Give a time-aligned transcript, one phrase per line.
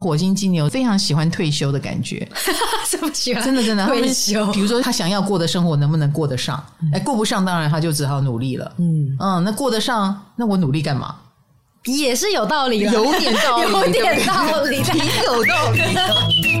[0.00, 2.26] 火星金牛非常喜欢退休的感觉，
[2.88, 4.46] 这么喜欢真的真的退休。
[4.52, 6.56] 比如说他想要过的生活能不能过得上？
[6.92, 8.72] 哎、嗯，过不上，当然他就只好努力了。
[8.78, 11.16] 嗯嗯，那过得上，那我努力干嘛？
[11.84, 16.57] 也是有道理的，有点道理， 有点道理， 挺有道理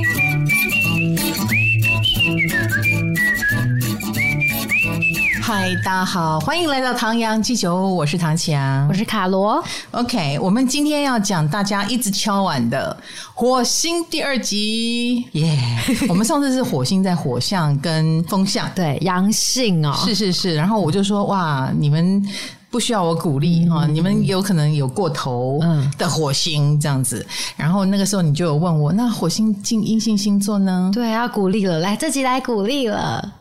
[5.48, 9.64] 嗨，大家好，欢迎来到唐阳鸡酒屋，我是唐强，我是卡罗。
[9.92, 12.94] OK，我们今天要讲大家一直敲碗的
[13.32, 16.06] 火星第二集，耶、yeah！
[16.06, 20.54] 我们上次是火星在火象跟风象， 对，阳性哦，是是是。
[20.54, 22.22] 然后我就说，哇，你们
[22.68, 25.58] 不需要我鼓励哈、嗯，你们有可能有过头
[25.96, 27.26] 的火星这样子。
[27.56, 30.90] 然后那个时候你就有问我，那火星进阴性星座呢？
[30.92, 33.32] 对，要鼓励了，来，这集来鼓励了。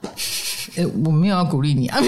[1.04, 2.00] 我没有要鼓励你啊！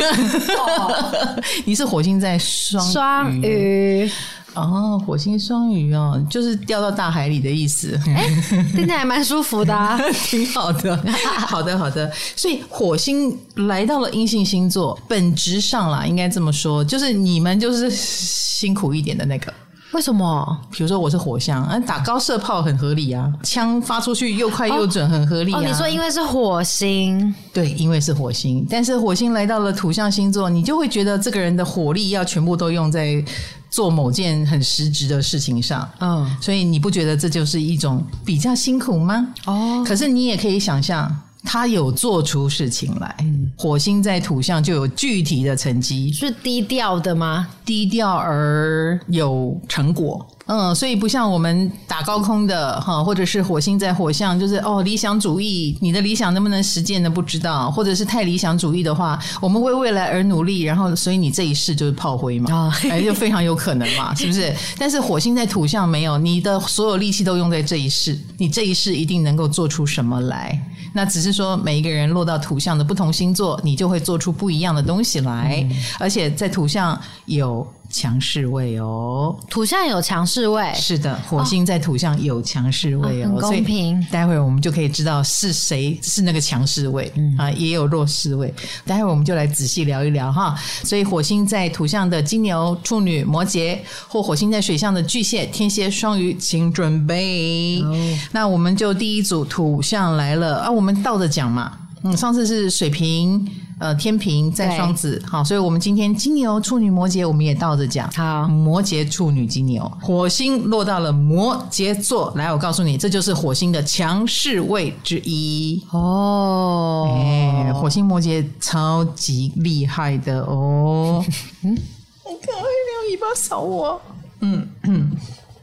[1.66, 4.10] 你是火星在双双鱼
[4.56, 8.00] 哦，火星双鱼哦，就是掉到大海里的意思。
[8.08, 10.98] 哎、欸，听起来蛮舒服的、啊， 挺好的。
[11.48, 12.12] 好的，好的。
[12.36, 19.54] 所以火星来到了阴性星座，本质上啦，应该这么说，就是你们就是辛苦一点的那个。
[19.92, 20.58] 为什么？
[20.72, 25.60] 比如说我是火象，啊，打高射炮很合理啊，枪发出去又快又准，很合理啊。
[25.60, 33.24] 哦，你说因为是火星，对，因为是火星，但是火星来到了土象星座，你就会觉得这个人的火力要全部都用在
[33.70, 39.28] 做某件很实质的事情上，嗯，所以你不觉得这就是一种比较辛苦吗？
[39.46, 41.14] 哦，可是你也可以想象。
[41.44, 43.16] 他有做出事情来，
[43.58, 47.48] 火星在土象就有具体的成绩，是低调的吗？
[47.66, 50.26] 低调而有成果。
[50.52, 57.08] 嗯，所以不像我们打高空的哈，或者是火星在火象，就是哦理想主义，你的理想能不能实践的？
[57.08, 64.52] 不知道，或者是太理想主义的话，我们为未来而努力，然后所以你这一世就是炮灰嘛，啊， 哎，就非常有可能嘛，是不是？
[64.80, 70.60] 但是火星在土象没有，你的所有力气都用在这一世，你这一世一定能够做出什么来？
[70.94, 77.68] 那只是说每一个人落到土象的不同星座，你就会做出不一样的东西来，嗯，而且在土象有。
[77.90, 84.00] 强势位哦，土象有强势位，是的，火星在土象有强势位哦，哦，很公平。
[84.12, 88.54] 待会儿我们就可以知道是谁是那个强势位，嗯啊，也有弱势位。
[88.86, 90.56] 待会儿我们就来仔细聊一聊哈。
[90.84, 93.78] 所以火星在土象的金牛、处女、摩羯，
[94.08, 97.82] 或火星在水象的巨蟹、天蝎、双鱼，请准备。
[97.82, 98.20] 哦。
[98.32, 101.76] 那我们就第一组土象来了啊，我们倒着讲嘛。
[102.04, 103.46] 嗯，上次是水瓶。
[103.80, 108.12] 呃，天平在双子，好，所以我们今天金牛、处女、摩羯，我们也倒着讲。
[108.12, 112.32] 好，摩羯、处女、金牛，火星落到了摩羯座。
[112.36, 115.82] 来，我告诉你，这就是火星的强势位之一。
[115.92, 121.24] 哦，哎，火星摩羯超级厉害的哦。
[121.64, 121.78] 嗯，
[122.26, 124.02] 我看到有尾巴扫我。
[124.42, 125.10] 嗯嗯，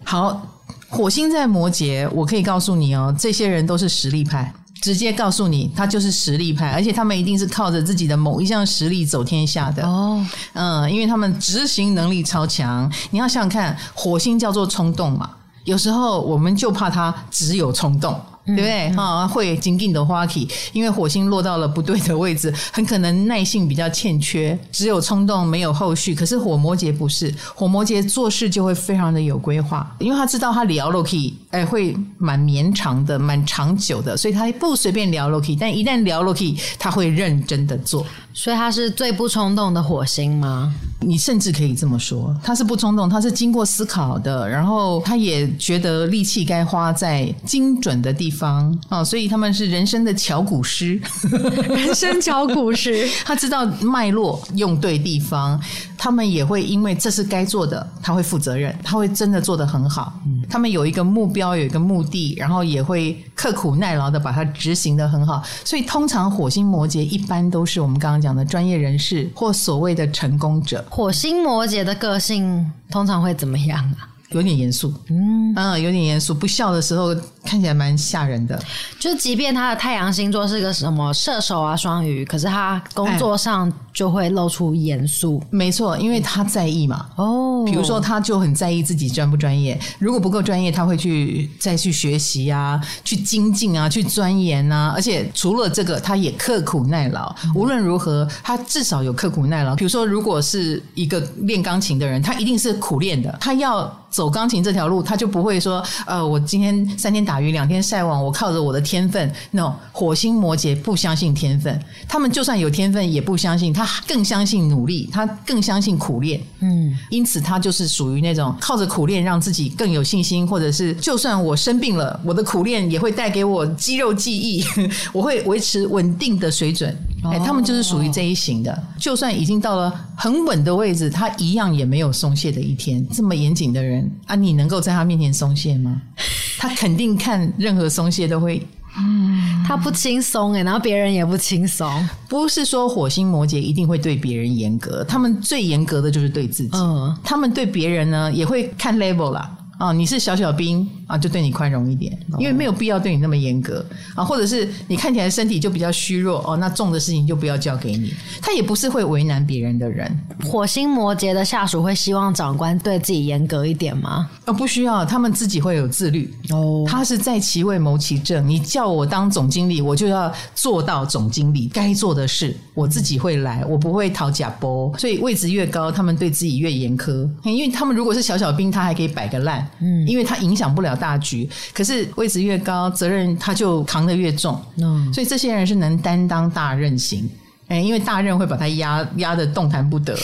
[0.05, 0.41] 好，
[0.89, 4.51] 火星在摩羯，我可以告诉你哦，这些人都是实力派。
[4.83, 9.87] 直接告诉你，他就是实力派，而且他们一定是靠着自己的某一项实力走天下的。
[9.87, 12.91] 哦，嗯，因为他们执行能力超强。
[13.11, 15.31] 你要想想看，火星叫做冲动嘛，
[15.65, 18.21] 有时候我们就怕他只有冲动。
[18.47, 18.91] 对不对？
[18.93, 26.15] 哈、嗯，会紧紧的花期，因为火星落到了不对的位置， 很可能耐性比较欠缺，只有冲动没有后续。
[26.15, 38.07] 可是火摩羯不是，火摩羯做事就会非常的有规划，因为他知道他聊 Loki，哎，会蛮绵长的，蛮长久的，所以他不随便聊了 k，，但一旦聊了 k，，他会认真的做。
[38.37, 40.71] 所以他是最不冲动的火星吗？
[41.01, 51.01] 你甚至可以这么说，他是不冲动，他是经过思考的，然后他也觉得力气该花在精准的地方啊，所以他们是人生的巧骨师，
[51.69, 55.59] 人生巧骨师， 他知道脉络用对地方，
[55.97, 60.13] 他们也会因为这是该做的，他会负责任，他会真的做得很好。
[60.27, 65.43] 嗯，他们有一个目标，有一个目的，然后也会刻苦耐劳的把它执行的很好。
[65.65, 68.26] 所以通常火星摩羯一般都是我们刚刚讲。
[68.27, 74.09] 讲的专业人士或所谓的成功者，火星摩羯的个性通常会怎么样啊？
[74.31, 75.55] 有点严肃，嗯。
[75.55, 77.15] 嗯，有点严肃，不笑的时候
[77.47, 78.61] 看起来蛮吓人的。
[78.99, 85.41] 就即便他的太阳星座是个什么射手啊、双鱼，可是他工作上就会露出严肃。
[85.45, 87.07] 哎、没错，因为他在意嘛。
[87.17, 94.93] 哦，比如说他就很在意自己专不专业，如果不够专业，他会去再去学习啊，去精进啊，去钻研啊。
[94.95, 97.35] 而且除了这个，他也刻苦耐劳。
[97.45, 99.77] 嗯、无论如何，他至少有刻苦耐劳。
[99.77, 103.95] 比如说，如果是一个练钢琴的人，他一定是苦练的，他要。
[104.09, 109.31] 走钢琴这条路，他就不会说，呃，我今天三天打打鱼两天晒网，我靠着我的天分。
[109.51, 111.79] no，火星摩羯不相信天分，
[112.09, 116.41] 他们就算有天分，也不相信，他更相信努力，他更相信苦练。
[116.61, 124.65] 嗯，因此他就是属于那种靠着苦练让自己更有信心，或者是就算我生病了，我的苦练也会带给我肌肉记忆，
[125.13, 126.97] 我会维持稳定的水准。
[127.31, 133.07] 哎，他们就是属于这一型的，就算已经到了很稳的位置，他一样也没有松懈的一天。
[133.11, 136.01] 这么严谨的人啊，你能够在他面前松懈吗？
[136.59, 142.09] 他肯定看任何松懈都会，嗯，他不轻松哎，然后别人也不轻松。
[142.29, 146.71] 不是说火星摩羯一定会对别人严格，他们最严格的就是对自己。
[146.73, 149.51] 嗯，他们对别人呢也会看 level 啦。
[149.79, 153.85] 啊，你是小小兵啊，就对你宽容一点，因为没有必要对你那么严格
[154.15, 154.25] 啊。
[154.25, 158.15] 或者是你看起来身体就比较虚弱哦，那重的事情就不要交给你。
[158.41, 160.11] 他也不是会为难别人的人。
[160.45, 164.29] 火星摩羯的下属会希望长官对自己严格一点吗？
[164.47, 166.33] 哦，不需要，他们自己会有自律。
[166.51, 168.49] 哦，他是在其位谋其政。
[168.49, 174.91] 你叫我当总经理，我就要做到总经理该做的事，我自己会来，我不会讨假包。
[174.97, 179.66] 所以位置越高，他们对自己越严苛，因为他们如果是小小兵，他还可以摆个烂。
[179.81, 184.61] 嗯，因为他影响不了大局，可是位置越高，责任他就扛得越重。
[184.79, 187.29] 嗯，所以这些人是能担当大任型。
[187.69, 190.17] 哎，因为大任会把他压压得动弹不得，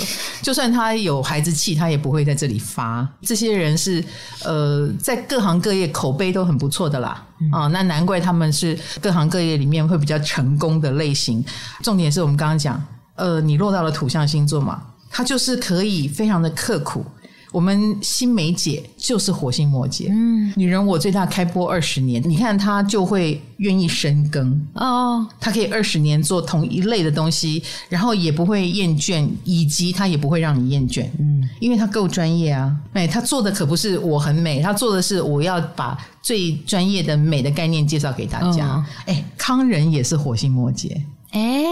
[0.42, 3.04] 就算他有孩子气，他也不会在这里发。
[3.22, 4.04] 这些人是
[4.44, 7.26] 呃，在各行各业口碑都很不错的啦。
[7.50, 11.44] 啊、那难怪他们是各行各业里面会比较成功的类型。
[11.82, 12.80] 重点是我们刚刚讲，
[13.16, 14.80] 呃，你落到了土象星座嘛，
[15.10, 17.04] 他就是可以非常的刻苦。
[17.52, 24.60] 我们新梅姐就是火星摩羯，嗯，女人我最大开播二十年，你看她就会愿意深耕。
[24.72, 40.90] 哦，她可以二十年做同一类的东西，然后也不会厌倦，以及她也不会让你厌倦，嗯，因为她够专业啊，哎，她做的可不是我很美，她做的是我要把最专业的美的概念介绍给大家，哎、哦，康仁也是火星摩羯，
[41.32, 41.62] 哎，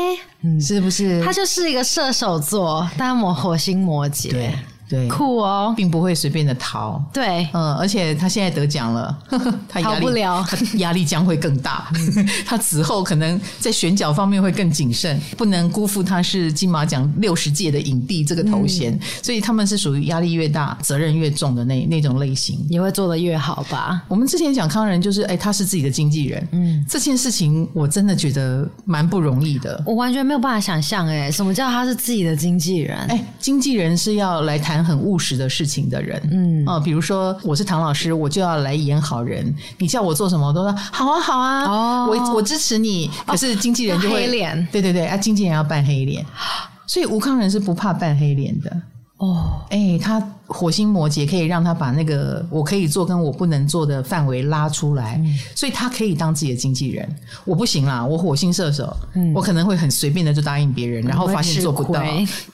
[0.42, 1.24] 嗯，是不是？
[1.24, 4.52] 他就是一个射手座，但我火星摩羯，对。
[4.90, 7.00] 对，酷哦，并不会随便的逃。
[7.12, 11.88] 对，嗯，而且他现在得奖了，呵 呵他压力，逃不了，他压力将会更大。
[12.44, 18.92] 他此后可能在选角方面会更谨慎，不能辜负他是金马奖六十届的影帝这个头衔。
[18.92, 24.02] 嗯、所以他们是属于压力越大，责任越重的那那种类型，也会做得越好吧。
[24.08, 26.48] 我们之前讲康仁，就是哎，他是自己的经纪人。
[26.50, 29.80] 嗯，这件事情我真的觉得蛮不容易的。
[29.86, 32.98] 我完全没有办法想象，哎，什么叫他是自己的经纪人？
[33.08, 34.79] 哎，经纪人是要来谈。
[34.84, 39.54] 很务实的事情的人，嗯啊，比如说我是唐老师，我就要来演好人。
[39.78, 43.10] 你叫我做什么，我都说好啊，好啊，哦，我我支持你。
[43.26, 46.24] 可是经纪人就会黑脸，对对对，啊，经纪人要扮黑脸，
[46.86, 48.70] 所以吴康仁是不怕扮黑脸的。
[49.18, 50.22] 哦，哎，他。
[50.50, 57.08] 火星摩羯可以让他把那个我可以做跟我不能做的范围拉出来，嗯、所以他可以当自己的经纪人。
[57.44, 62.02] 我不行啦，我火星射手，嗯、我可能会很随便的就答应别人，然后发现做不到，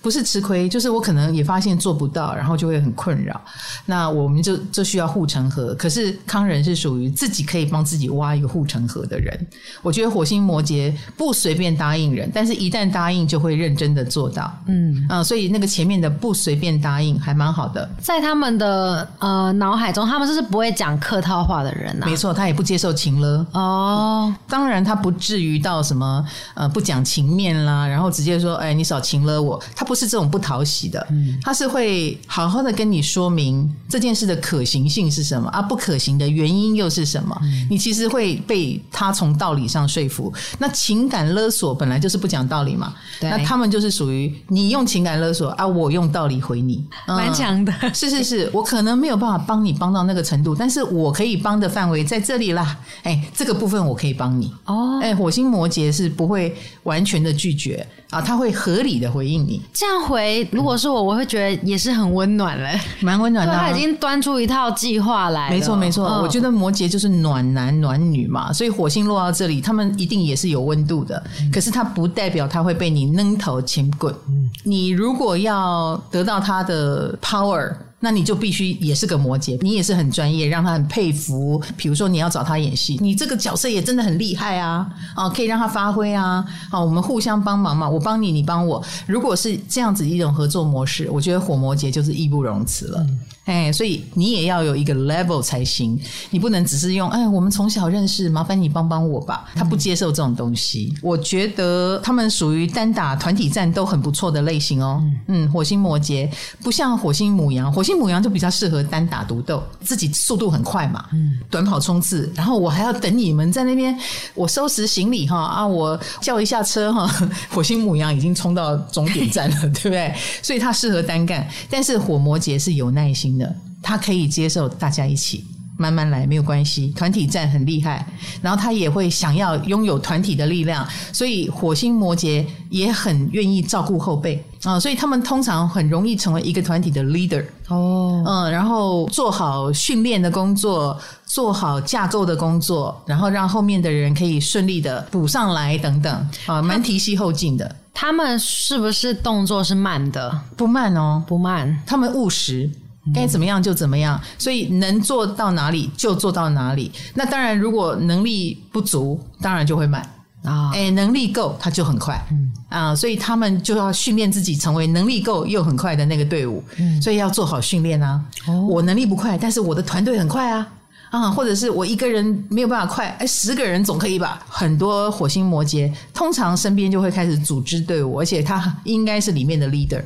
[0.03, 3.41] 不是吃亏，就是我可能也发现做不到，然后就会很困扰。
[3.87, 5.75] 那我们就就需要护城河。
[5.75, 9.47] 可是康仁是属于自己可以帮自己挖一个护城河的人。
[9.81, 14.53] 我觉得火星摩羯不随便答应人，但是一旦答应就会认真的做到。
[14.67, 17.86] 嗯啊，所以那个前面的不随便答应还蛮好的。
[18.01, 22.07] 在他们的呃脑海中，他们就是不会讲客套话的人啊。
[22.07, 24.35] 没错，他也不接受情勒哦。
[24.49, 26.25] 当然，他不至于到什么
[26.55, 29.63] 呃不讲情面啦，然后直接说哎你少情勒我。
[29.75, 37.37] 他不是这种不讨喜的，嗯，他是会好好的跟你说明这件事的可行性是什么啊，不可行的原因又是什么。
[37.43, 40.33] 嗯，你其实会被他从道理上说服。
[40.59, 47.73] 那情感勒索本来就是不讲道理嘛，对那他们就是属于你用情感勒索啊，我用道理回你，蛮强的。
[47.95, 52.77] 是是是，我可能没有办法帮你帮到那个程度，但是我可以帮的范围在这里啦。
[53.03, 54.99] 哎，这个部分我可以帮你哦。
[55.03, 56.55] 哎，火星摩羯是不会
[56.85, 59.61] 完全的拒绝啊，他会合理的回应你。
[59.73, 63.55] 这样回，如果是我，我会觉得也是很温暖嘞，蛮温暖的。
[63.55, 65.51] 他已经端出一套计划来。
[65.51, 71.23] 没错没错，嗯、我觉得摩羯就是暖男暖女嘛，所以火星落到这里，他们一定也是有温度的。
[71.41, 74.15] 嗯、可是他不代表他会被你扔头钱滚。
[74.29, 77.66] 嗯，你如果要得到他的 power。
[78.01, 81.61] 那你就必须也是个摩羯，你也是很专业，让他很佩服。
[81.77, 84.87] 比如说你要找他演戏，你这个角色也真的很厉害啊！
[85.15, 86.45] 啊，可以让他发挥啊！
[86.71, 88.83] 啊，我们互相帮忙嘛，我帮你，你帮我。
[89.07, 93.01] 如果是这样子一种合作模式，我觉得火摩羯就是义不容辞了。
[93.01, 95.97] 嗯哎，所以你也要有一个 level 才行，
[96.31, 99.45] 你不能只是用哎，我们从小认识，麻烦你帮帮我吧。
[99.55, 100.93] 他不接受这种东西。
[100.97, 105.01] 嗯、我觉得他们属于单打团体战都很不错的类型哦。
[105.29, 106.29] 嗯，火星摩羯
[106.61, 113.97] 不像火星母羊，火星母羊就比较适合单打独斗，自己速度很快嘛，嗯，短跑冲刺，然后我还要等你们在那边，
[114.35, 117.07] 我收拾行李哈啊，我叫一下车哈，
[117.49, 120.13] 火星母羊已经冲到终点站了， 对不对？
[120.43, 125.45] 所以它适合单干，但是火摩羯是有耐心的，它可以接受大家一起。
[125.77, 128.07] 慢慢来没有关系，团体战很厉害，
[128.41, 147.77] 然后他也会想要拥有团体的力量，所以火星摩羯也很愿意照顾后辈啊，所以他们通常很容易成为一个团体的 leader 哦，嗯，然后做好训练的工作，做好架构的工作，然后让后面的人可以顺利的补上来等等啊，蛮提携后进的。
[147.93, 150.41] 他们是不是动作是慢的？
[150.57, 152.71] 不慢哦，不慢，他们务实。
[153.15, 156.91] 该怎么样就怎么样，所以能做到哪里就做到哪里。
[157.15, 160.01] 那当然，如果能力不足，当然就会慢
[160.43, 160.71] 啊。
[160.75, 162.21] 哎，能力够，他就很快。
[162.31, 166.63] 嗯啊，所以他们就要训练自己成为能力够又很快的那个队伍。
[166.79, 168.21] 嗯，所以要做好训练啊。
[168.69, 170.67] 我能力不快，但是我的团队很快啊。
[171.11, 174.45] 啊，或者是我一个人没有办法快，哎，十个人总可以吧？
[174.49, 180.03] 很多火星摩羯通常身边就会开始组织队伍，而且他应该是里面的 leader。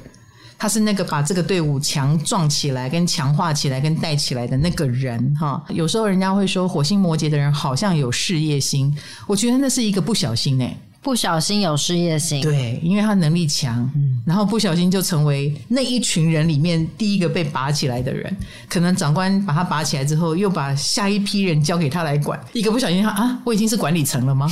[0.60, 5.64] 他是那个把这个队伍强壮起来、跟强化起来、跟带起来的那个人哈。
[5.70, 8.94] 有时候人家会说火星摩羯的人好像有事业心，
[9.26, 12.42] 我觉得那是一个不小心哎，不小心有事业心。
[12.42, 18.30] 对，因为他能力强，嗯，然后不小心就成为那一群人里面第一个被拔起来的人。
[18.68, 22.38] 可能长官把他拔起来之后，又把下一批人交给他来管。
[22.52, 24.46] 一个不小心他，他啊，我已经是管理层了吗？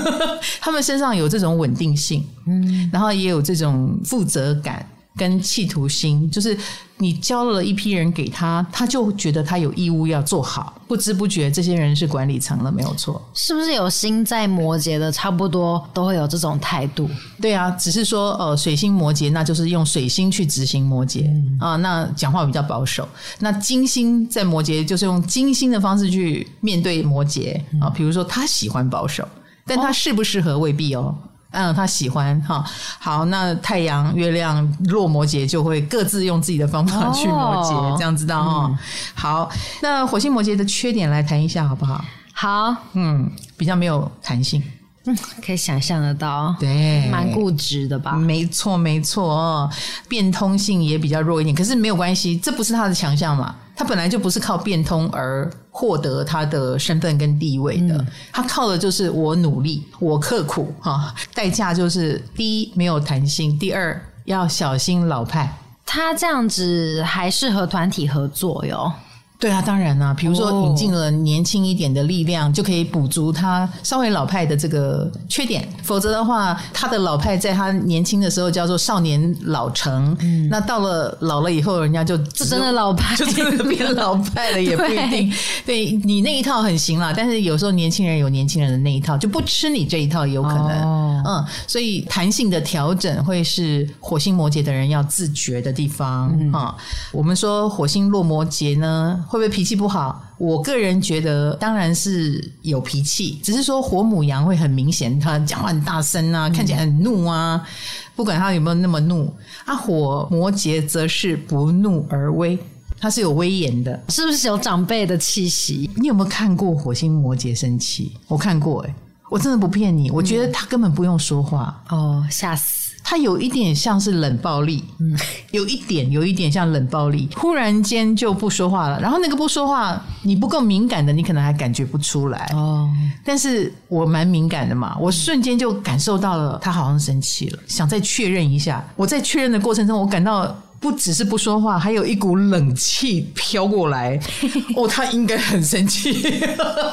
[0.60, 4.86] 他们身上有这种稳定性，嗯，然后也有这种负责感。
[5.16, 6.56] 跟企图心，就是
[6.98, 13.20] 你交了一批人给他，他就觉得他有义务要做好，不知不觉这些人是管理层了，没有错。
[13.32, 17.08] 是不是有心在摩羯的，差不多都会有这种态度？
[17.40, 23.08] 对啊，只是说呃，水星摩羯，那就是用水星去执行摩羯、嗯、啊，那讲话比较保守。
[23.38, 29.26] 那金星在摩羯，就是用金星的方式去面对摩羯啊，比如说他喜欢保守，
[29.66, 31.14] 但他适不适合未必哦。
[31.56, 32.64] 嗯，他喜欢哈。
[32.98, 38.66] 好，那太阳、月亮落摩羯就会各自用自己的方法去摩羯，哦、这样知道哈。
[38.68, 38.78] 嗯、
[39.14, 39.50] 好，
[39.82, 42.04] 那火星摩羯的缺点来谈一下好不好？
[42.34, 44.62] 好，嗯，比较没有弹性。
[45.06, 48.12] 嗯，可以想象得到，对，蛮固执的吧？
[48.12, 49.70] 没错，没错，
[50.08, 51.54] 变通性也比较弱一点。
[51.54, 53.54] 可是没有关系，这不是他的强项嘛？
[53.76, 65.54] 他本来就不是靠变通而获得他的身份跟地位的，嗯、他靠的就是我努力，我刻苦哈，代价就是第一没有弹性，第二要小心老派。
[65.84, 68.90] 他这样子还适合团体合作哟。
[69.38, 75.68] 对啊，当然啦、啊，比如说引进了年轻一点的力量，就可以补足他稍微老派的这个缺点。
[75.82, 85.30] 否则的话，他的老派在他年轻的时候叫做少年老成，嗯、那到了老了以后，人家就就真的老派， 就真的变老派了，也不一定。
[85.66, 90.82] 对，对你那一套很行啦，但是有时候年轻人有年轻人的那一套，就不吃你这一套，有可能。
[90.82, 96.74] 哦、嗯，所以弹性的调整会是火星摩羯的人要自觉的地方啊、嗯嗯。
[97.12, 99.22] 我们说火星落摩羯呢。
[99.26, 100.22] 会不会脾气不好？
[100.38, 107.66] 我个人觉得当然是有脾气，只是说火母羊会很明显，他讲话很大声啊，看起来很怒啊。
[108.14, 109.32] 不管他有没有那么怒，
[109.64, 112.58] 啊，火摩羯则是不怒而威，
[112.98, 115.90] 他是有威严的，是不是有长辈的气息？
[115.96, 118.12] 你有没有看过火星摩羯生气？
[118.28, 118.94] 我看过、欸，诶
[119.28, 122.85] 我真的不骗你，我觉得他根本不用说话、嗯、哦，吓死。
[123.08, 125.16] 他有一点像是冷暴力，嗯，
[125.52, 129.00] 有一点，有一点像冷暴力，忽然间就不说话了。
[129.00, 132.90] 然后那个不说话，你不够敏感的，你可能还感觉不出来哦。
[133.24, 138.84] 但是我蛮敏感的嘛，我瞬间就感受到了，他好像生气了，想再确认一下。
[138.96, 140.52] 我在确认的过程中，我感到。
[140.78, 144.20] 不只是不说话，还有一股冷气飘过来。
[144.76, 146.14] 哦，他应该很生气。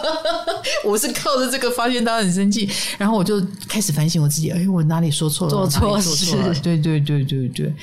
[0.85, 4.49] 我是靠着这个发现他很生气，然后我就开始反省我自己。
[4.51, 5.51] 哎，我哪里说错了？
[5.51, 6.35] 做错事？
[6.61, 7.73] 对对对对对，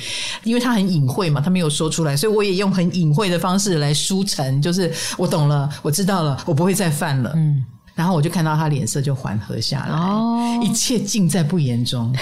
[0.44, 7.32] 因为他很隐晦嘛，他没有说出来，所以我也用很隐晦的方式来舒陈，就是我懂了，我知道了，我不会再犯了。
[7.36, 7.64] 嗯，
[7.94, 12.14] 然后我就看到他脸色就缓和下来，哦，一切尽在不言中。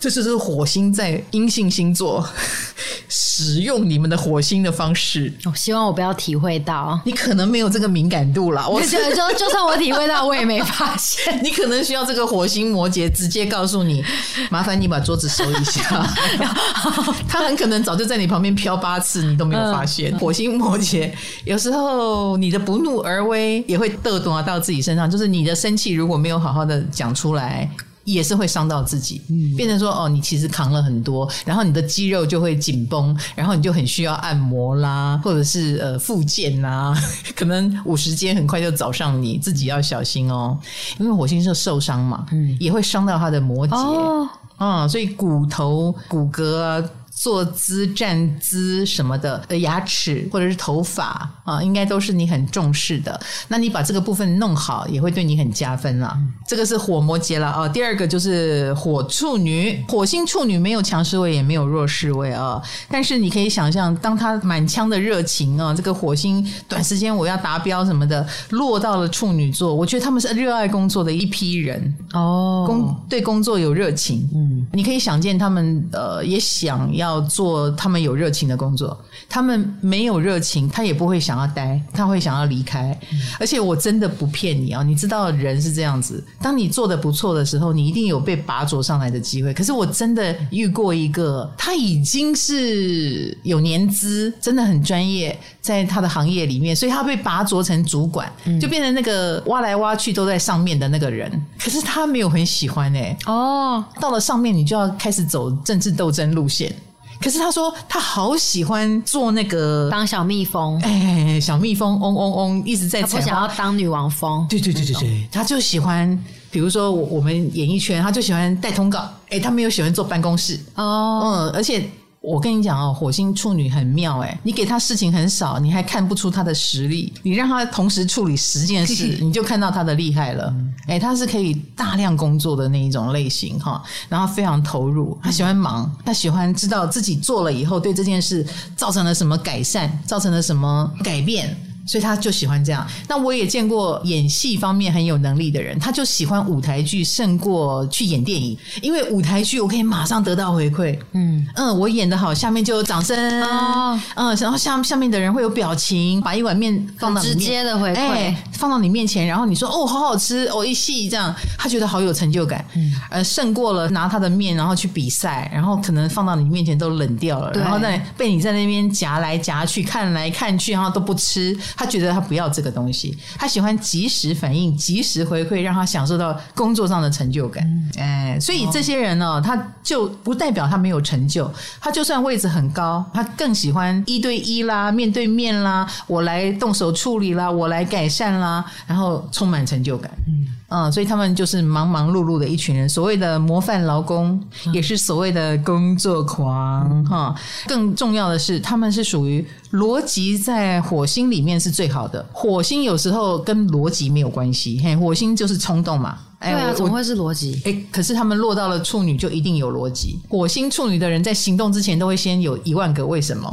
[0.00, 2.24] 这就是火星在阴性星座
[3.08, 5.32] 使用你们的火星的方式。
[5.44, 8.66] 我希望我不要体会到，你可能没有这个敏感度啦。
[8.68, 11.42] 我觉得就 就算我体会到，我也没发现。
[11.42, 14.04] 你可能需要这个火星摩羯直接告诉你，
[14.50, 15.82] 麻烦你把桌子收一下。
[17.26, 20.16] 他很可能早就在你旁边飘八次，你都没有发现。
[20.18, 21.10] 火星摩羯
[21.44, 27.68] 有时候你的不怒而威也会逗懂到自己身上，就是你的生气如果没有好好的讲出来。
[28.12, 36.94] 也是会伤到自己，嗯，变成说哦，你其实扛了很多，然后你的肌肉就会紧绷，然后你就很需要按摩啦，或者是呃复健啦，
[37.36, 40.58] 可能五十肩很快就找上你，自己要小心哦，
[40.98, 46.82] 因为火星是受伤嘛，嗯，也会伤到他的摩羯，哦，嗯，所以骨头骨骼啊。
[47.20, 53.20] 坐姿、站姿什么的，的牙齿或者是头发啊，应该都是你很重视的。
[53.48, 56.12] 那你把这个部分弄好，也会对你很加分了。
[56.16, 57.68] 嗯、这个是火摩羯了啊。
[57.68, 62.62] 第二个就是火处女，火星处女没有强势位，也没有弱势位啊。
[62.88, 74.28] 但是你可以想象，当他满腔的热情啊，这个火星短时间我要达标什么的，落到了处女座，我觉得他们是热爱工作的一批人哦，工对工作有热情。
[74.32, 77.07] 嗯，你可以想见他们呃，也想要。
[77.08, 78.96] 要做他们有热情的工作，
[79.28, 82.96] 他们没有热情，他也不会想要待，他会想要离开。
[83.10, 89.54] 嗯、而且我真的不骗你啊，你知道人是这样子，当你做的不错的时候，你一定有被拔擢上来的机会。
[89.54, 101.30] 可是我真的遇过一个，他已经是有年资，真的很专业，在他的行业里面，所以他被拔擢成主管，嗯、就变成那个挖来挖去都在上面的那个人。
[101.58, 106.74] 可是他没有很喜欢哎、欸，哦，到了上面你就要开始走政治斗争路线。
[107.20, 113.00] 可是他说他好喜欢做那个当小蜜蜂，哎，小蜜蜂嗡嗡嗡一直在。
[113.02, 116.18] 他不想要当女王蜂，对对对对对，他就喜欢，
[116.50, 120.58] 比如说我们演艺圈，他就喜欢带通告，哎，他没有喜欢坐办公室。
[120.74, 121.88] 哦，嗯，而且。
[122.20, 127.12] 我跟你讲哦，火星处女很妙诶，你给他事情很少，你还看不出他的实力。
[127.22, 130.52] 你让他同时处理十件事， 你就看到他的厉害了。
[130.88, 138.44] 诶，他是可以大量工作的那一种类型哈，然后非常投入，他喜欢忙，他喜欢知道自己做了以后对这件事
[138.76, 141.56] 造成了什么改善，造成了什么改变。
[141.88, 142.86] 所以他就喜欢这样。
[143.08, 150.96] 那我也见过演戏方面很有能力的人，他就喜欢舞台剧胜过去演电影，因为舞台剧我可以马上得到回馈。
[151.12, 153.16] 嗯嗯，我演的好，下面就有掌声。
[153.42, 162.62] 哦，嗯，然后下下面的人会有表情，把一碗面放到你面直接的回馈，欸，放到你面前，然后你说哦，好好吃，哦一戏这样，他觉得好有成就感。
[162.74, 171.56] 嗯，呃，胜过了拿他的面然后去比赛，然后可能放到你面前都冷掉了，然后在被你在那边夹来夹去，看来看去，然后都不吃。
[171.78, 177.64] 他觉得他不要这个东西，他喜欢及时反应、及时回馈，让他享受到工作上的成就感。
[177.96, 181.48] 哎，所以这些人呢，他就不代表他没有成就。
[181.80, 190.10] 他就算位置很高，他更喜欢一对一啦、面对面啦，我来动手处理啦，我来改善啦，然后充满成就感。
[190.26, 190.48] 嗯。
[190.70, 194.38] 嗯，所以他们就是忙忙碌碌的一群人，所谓的模范劳工，
[194.72, 197.34] 也是所谓的工作狂哈。
[197.66, 202.24] 更重要的是，他们是属于逻辑在火星里面是最好的。
[202.32, 206.18] 火星有时候跟逻辑没有关系，嘿，火星就是冲动嘛。
[206.40, 207.60] 哎，对啊，怎么会是逻辑？
[207.64, 210.18] 哎，可是他们落到了处女，就一定有逻辑。
[210.28, 213.50] 火星处女的人在行动之前，都会先有一万个为什么。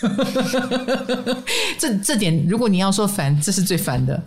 [1.78, 4.22] 这这点，如果你要说烦，这是最烦的。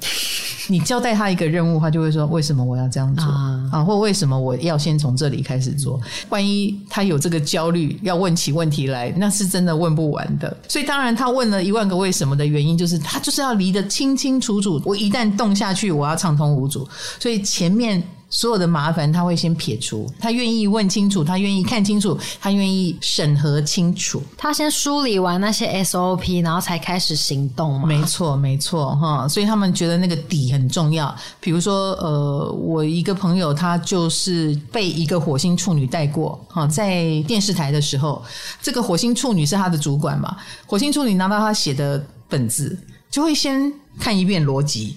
[0.68, 3.70] 你交代他一个任务，他就会说：“为什么我要这样做啊？
[3.72, 6.00] 啊，或为什么我要先从这里开始做？
[6.30, 10.56] 万一他有这个焦虑，要问起问题来，那是真的问不完的。
[10.68, 14.80] 所以，当然他问了一万个为什么的原因，就是他就是要离得清清楚楚。
[14.86, 16.88] 我一旦动下去，我要畅通无阻。
[17.20, 27.88] 所以前面。”所有的麻烦他会先撇除，他愿意问清楚，他愿意看清楚，他愿意审核清楚，他先梳理完那些 SOP，然后才开始行动嘛。
[27.88, 31.14] 没错，没错，哈，所以他们觉得那个底很重要。
[31.40, 38.24] 比如说，呃，我一个朋友，他就是被一个火星处女带过，哈，在电视台的时候，
[38.62, 40.38] 这个火星处女是他的主管嘛，
[40.68, 42.78] 火星处女拿到他写的本子，
[43.10, 44.96] 就会先看一遍逻辑。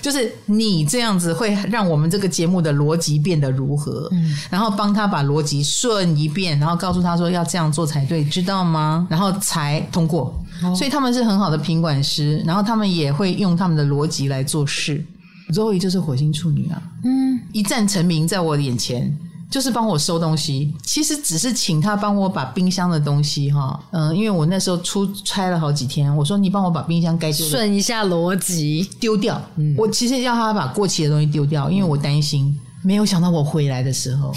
[0.00, 4.08] 就是你这样子会让我们这个节目的逻辑变得如何？
[4.12, 9.06] 嗯，然后帮他把逻辑顺一遍，然后告诉他说要这样做才对，知道吗？
[9.10, 10.34] 然后才通过。
[10.62, 15.04] 哦，所以他们是很好的品管师，然后他们也会用他们的逻辑来做事。
[15.52, 19.16] Zoe 就是火星处女啊，嗯，一战成名在我眼前。
[19.50, 29.42] 就是帮我收东西，其实只是请他帮我把冰箱的东西哈，嗯，因为我那时候出差了好几天，我说你帮我把冰箱该丢顺一下逻辑丢掉。
[29.76, 32.56] 我其实要他把过期的东西丢掉，因为我担心。
[32.82, 34.32] 没有想到我回来的时候，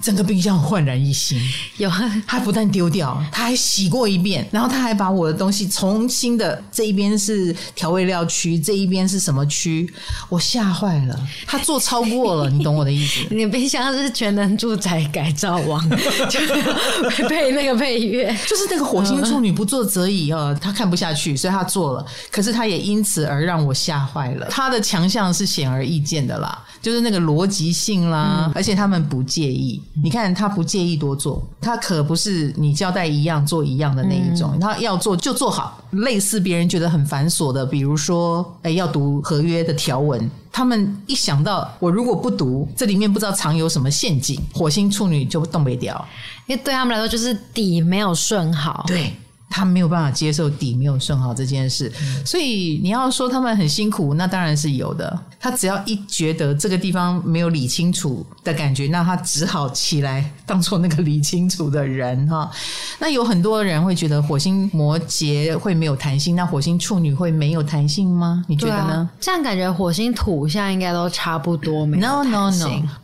[0.00, 1.40] 整个冰箱焕然一新。
[1.76, 1.90] 有，
[2.26, 9.92] 他不但丢掉，他还洗过一遍，然后他还把我的东西重新的这一边是调味料区，这一边是什么区？
[10.28, 11.28] 我吓坏了。
[11.46, 13.20] 他做超过了，你懂我的意思？
[13.34, 15.88] 你冰箱是全能住宅改造王，
[16.28, 16.40] 就
[17.28, 22.06] 配那个配乐，就是那个火星处女不做则已啊，他看不下去，所以他做了。
[22.30, 24.46] 可是他也因此而让我吓坏了。
[24.50, 29.82] 他的强项是显而易见的啦，就是那个逻辑性啦，嗯、而且他们不介意。
[30.02, 35.82] 你看他不介意多做，他可不是你交代一样做一样的那一种，嗯、他要做就做好。
[35.90, 46.06] 类似别人觉得很繁琐的，比如说，哎，要读合约的条文，他们一想到我如果不读，这里面不知道藏有什么陷阱，火星处女就动不掉，
[46.46, 48.84] 因为对他们来说就是底没有顺好。
[48.86, 49.12] 对。
[49.50, 55.18] 他没有办法接受底没有顺好这件事，嗯、所以你要说他们很辛苦，那当然是有的。
[55.40, 62.50] 他只要一觉得这个地方没有理清楚的感觉，那他只好起来当做那个理清楚的人哈。
[62.98, 68.44] 那有很多人会觉得火星摩羯会没有弹性，那火星处女会没有弹性吗？
[68.48, 68.94] 你觉得呢？
[68.94, 72.52] 啊、这样感觉火星土象应该都差不多没有 No，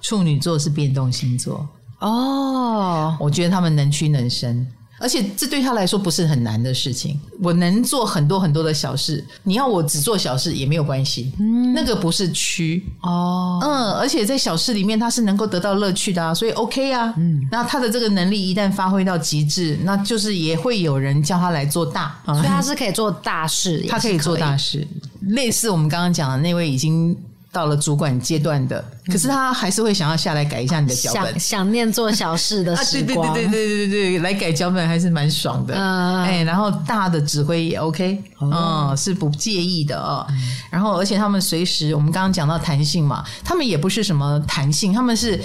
[0.03, 1.67] 处女座是变动星座
[2.01, 4.67] 哦，我觉得他们能屈能伸。
[4.99, 9.25] 而且这对他来说不是很难的事情，我能做很多很多的小事。
[9.43, 12.85] 你要我只做小事也没有关系，嗯，那个不是屈。
[13.03, 24.87] 哦，嗯，而且在小事里面他是能够得到乐趣的啊，所以 OK 啊，嗯，那他的这个能力一旦发挥到极致，那就是也会有人叫他来做大，所以他是可以做大事，他可以做大事，
[25.23, 27.17] 类似我们刚刚讲的那位已经。
[27.55, 33.29] 到了主管阶段的，可是他还是会想要下来改一下你的脚本，想，想念做小事的时光。
[33.29, 35.73] 啊、对对对对对对对，来改脚本还是蛮爽的。
[35.77, 40.27] 嗯，哎，然后大的指挥也 OK，嗯，嗯，是不介意的哦。
[40.31, 40.37] 嗯、
[40.69, 45.41] 然后，而且他们随时，我们刚刚讲到弹性嘛，他们也不是什么弹性，他们是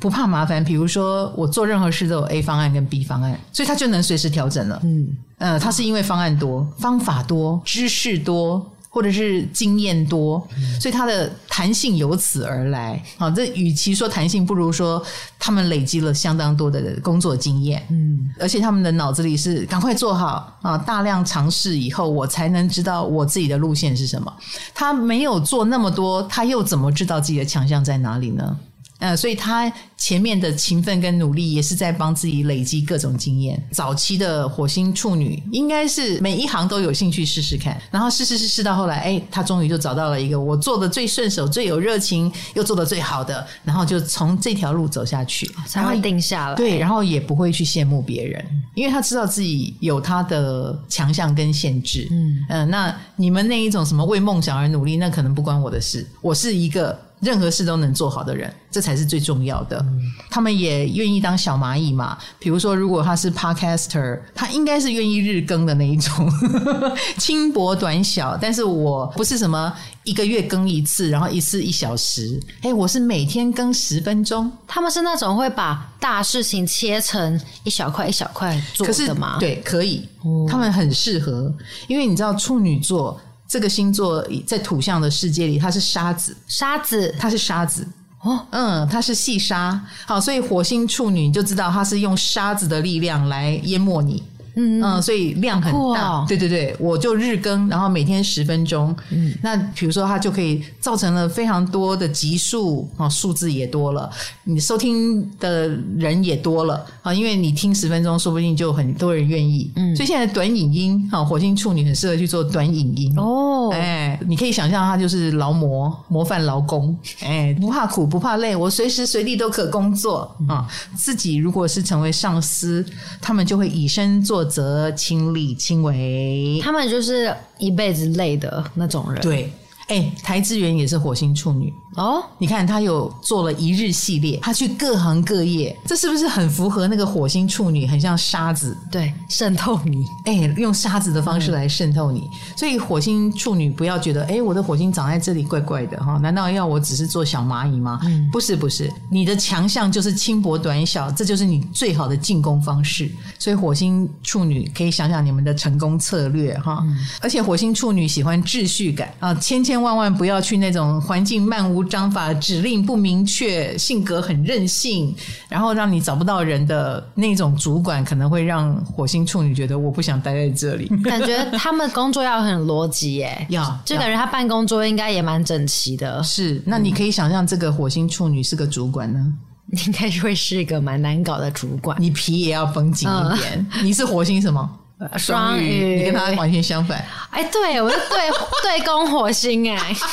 [0.00, 0.64] 不怕麻烦。
[0.64, 4.80] 比如说，我做任何事都有 A 方案跟 B 方案，所以他就能随时调整了。
[4.82, 8.68] 嗯，呃，他是因为方案多、方法多、知识多。
[8.94, 10.46] 或者是经验多，
[10.78, 13.02] 所以它的弹性由此而来。
[13.16, 15.02] 好，这与其说弹性，不如说
[15.38, 17.82] 他们累积了相当多的工作经验。
[17.88, 24.30] 嗯，而且他们的脑子里是赶快做好啊，大量尝试以后，我才能知道我自己的路线是什么。
[24.74, 28.58] 他没有做那么多，他又怎么知道自己的强项在哪里呢？
[29.02, 33.60] 呃，所以他前面的勤奋跟努力也是在帮自己累积各种经验。
[33.72, 46.54] 早期的火星处女应该是每一行都有兴趣试试看，然后试试试试到后来，哎，他终于就找到了一个我做的最顺手、最有热情又做的最好的，然后就从这条路走下去，才会定下来。
[46.54, 48.44] 对，然后也不会去羡慕别人，
[48.76, 52.06] 因为他知道自己有他的强项跟限制。
[52.12, 56.06] 嗯嗯、呃，那你们那一种什么为梦想而努力，那可能不关我的事。
[56.20, 56.96] 我是一个。
[57.22, 59.78] 任何事都能做好的人，这才是最重要的。
[59.78, 62.18] 嗯、他们也愿意当小蚂蚁嘛？
[62.40, 66.28] 比如说，如果他是 podcaster，他应该是愿意日更的那一种，
[67.18, 68.36] 轻薄短小。
[68.36, 72.40] 但是我不是什么一个月更一次，然后一次一小时。
[72.62, 74.50] 哎，我是每天更十分钟。
[74.66, 79.36] 他们是那种会把大事情切成一小块一小块做的吗？
[79.38, 80.08] 对，可以。
[80.24, 81.54] 哦、他们很适合，
[81.86, 83.16] 因为你知道处女座。
[83.52, 87.86] 这个星座在土象的世界里，它是沙子，沙子，它是沙子。
[88.22, 94.22] 哦，嗯，它是细沙，好，所以火星处女你就知道它是用沙子的力量来淹没你。
[94.54, 98.94] 嗯嗯，所以量很大，哦、对对对，我就日更，然后每天十分钟。
[99.10, 104.10] 嗯，那比如说它就可以造成了非常多的集数啊，数字也多了，
[104.44, 109.70] 你收听的人也多了啊，因为你听十分钟，说不定就很多人愿意。
[109.76, 113.51] 嗯，所以现在短影音啊，火星处女很适合去做短影音哦。
[113.72, 120.66] 哎，你可以想象他就是劳模模范劳工， 哎，不怕苦不怕累，我随时随地都可工作啊。
[120.96, 122.84] 自己如果是成为上司，
[123.20, 129.20] 他们就会以身作则亲力亲为，他们就是一辈子累的那种人。
[129.22, 129.52] 对，
[129.92, 131.70] 哎，台资源也是火星处女。
[131.96, 137.86] 哦，你看他有做了一日系列，他去各行各业，这是不是很符合那个火星处女？
[137.86, 142.20] 很像沙子，对，渗透你，哎，用沙子的方式来渗透你。
[142.20, 148.00] 嗯、所以火星处女不要觉得，哎，我的火星长在这里怪怪的哈，难道要我只是做小蚂蚁吗？
[148.04, 153.10] 嗯，不是不是，你的强项就是轻薄短小，这就是你最好的进攻方式。
[153.38, 165.14] 所以火星处女可以想想你们的成功策略哈，嗯、而且火星处女喜欢秩序感啊，千千万万不要去那种环境漫无章法指令不明确，性格很任性，
[165.48, 170.86] 然后让你找不到人的那种主管，可能会让火星处女觉得我不想待在这里。
[171.04, 176.22] 感觉他们工作要很逻辑耶，要就感觉他办公桌应该也蛮整齐的。
[176.22, 179.32] 是，那你可以想象这个火星处女是个主管呢？
[179.86, 181.96] 应该会是一个蛮难搞的主管。
[181.98, 183.66] 你皮也要绷紧一点。
[183.74, 184.68] 嗯、你是火星什么？
[185.16, 187.04] 双鱼，你跟他完全相反。
[187.30, 188.30] 哎，对，我是对
[188.62, 189.94] 对宫火星哎。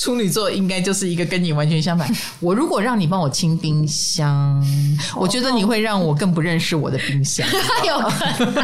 [0.00, 2.08] 处女座应该就是一个跟你完全相反。
[2.40, 4.62] 我如果让你帮我清冰箱，
[5.16, 7.46] 我觉得你会让我更不认识我的冰箱。
[7.84, 8.54] 有可能？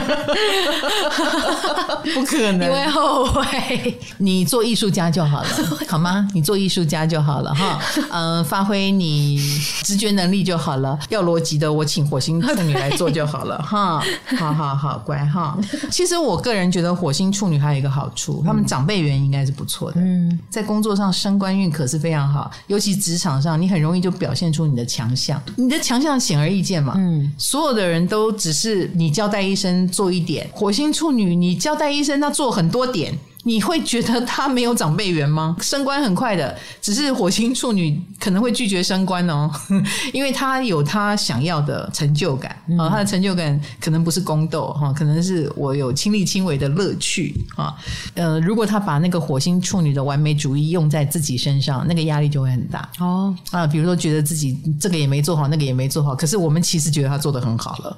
[2.14, 3.98] 不可能，你会后悔。
[4.18, 5.48] 你做艺术家就好了，
[5.88, 6.26] 好吗？
[6.32, 7.78] 你做艺术家就好了哈。
[8.10, 9.38] 嗯、呃，发挥你
[9.82, 10.98] 直觉能力就好了。
[11.08, 14.02] 要逻辑的，我请火星处女来做就好了哈。
[14.36, 15.58] 好好好，乖哈。
[15.90, 20.00] 其实我个人觉得火星处女还有一个好处，他们长辈缘应该是不错的。
[20.00, 25.40] 嗯，在工作上升官运可是非常好，尤其职场上，你很容易就表现出你的强项。
[25.56, 26.94] 你的强项显而易见嘛。
[26.96, 33.16] 嗯，所有的人都只是你交代医生做一点，火星处女你交代医生，他做很多点。
[33.44, 35.56] 你会觉得他没有长辈缘吗？
[35.62, 39.50] 升官很快的，只是火星处女可能会拒绝升官哦，
[40.12, 47.74] 因为他有他想要的成就感啊、嗯哦，他的成就感可能不是宫斗哈，可能是我有亲力亲为的乐趣啊。
[48.14, 53.66] 呃，如果他把那个火星处女的完美主义用在自己身上，那个压力就会很大哦啊。
[53.66, 57.96] 比如说觉得自己这个也没做好，那个也没做好，可是我们其实觉得他做得很好了。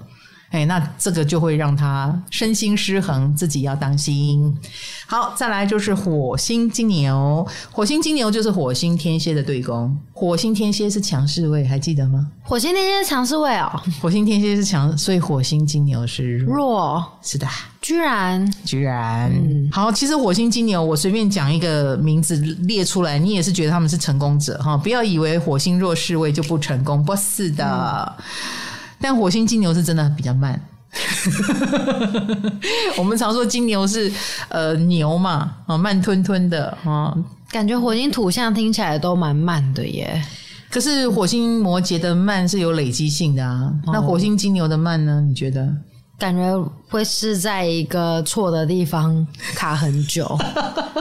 [0.50, 4.56] 哎，那这个就会让他身心失衡，自己要当心。
[5.06, 9.96] 好，再来就是火星金牛，火星金牛就是火星天蝎的对宫。
[10.12, 12.28] 火星天蝎是强势位，还记得吗？
[12.42, 13.82] 火星天蝎是强势位哦。
[14.00, 17.04] 火星天蝎是强，所以火星金牛是弱。
[17.20, 17.46] 是的，
[17.82, 19.30] 居然居然。
[19.32, 24.76] 嗯、好，其实火星金牛，我随便讲一个名字列出来，你也是觉得他们是成功者哈。
[24.76, 28.14] 不要以为火星弱势位就不成功，不是的。
[28.18, 28.24] 嗯
[29.00, 30.60] 但火星金牛是真的比较慢，
[32.98, 34.10] 我们常说金牛是
[34.48, 37.14] 呃牛嘛，啊慢吞吞的啊，
[37.50, 40.22] 感觉火星土象听起来都蛮慢的耶。
[40.68, 45.22] 可是火星摩羯的慢是有累积性的啊，哦、那火星金牛的慢呢？
[45.26, 45.72] 你觉得？
[46.18, 50.26] 感觉会是在一个错的地方卡很久，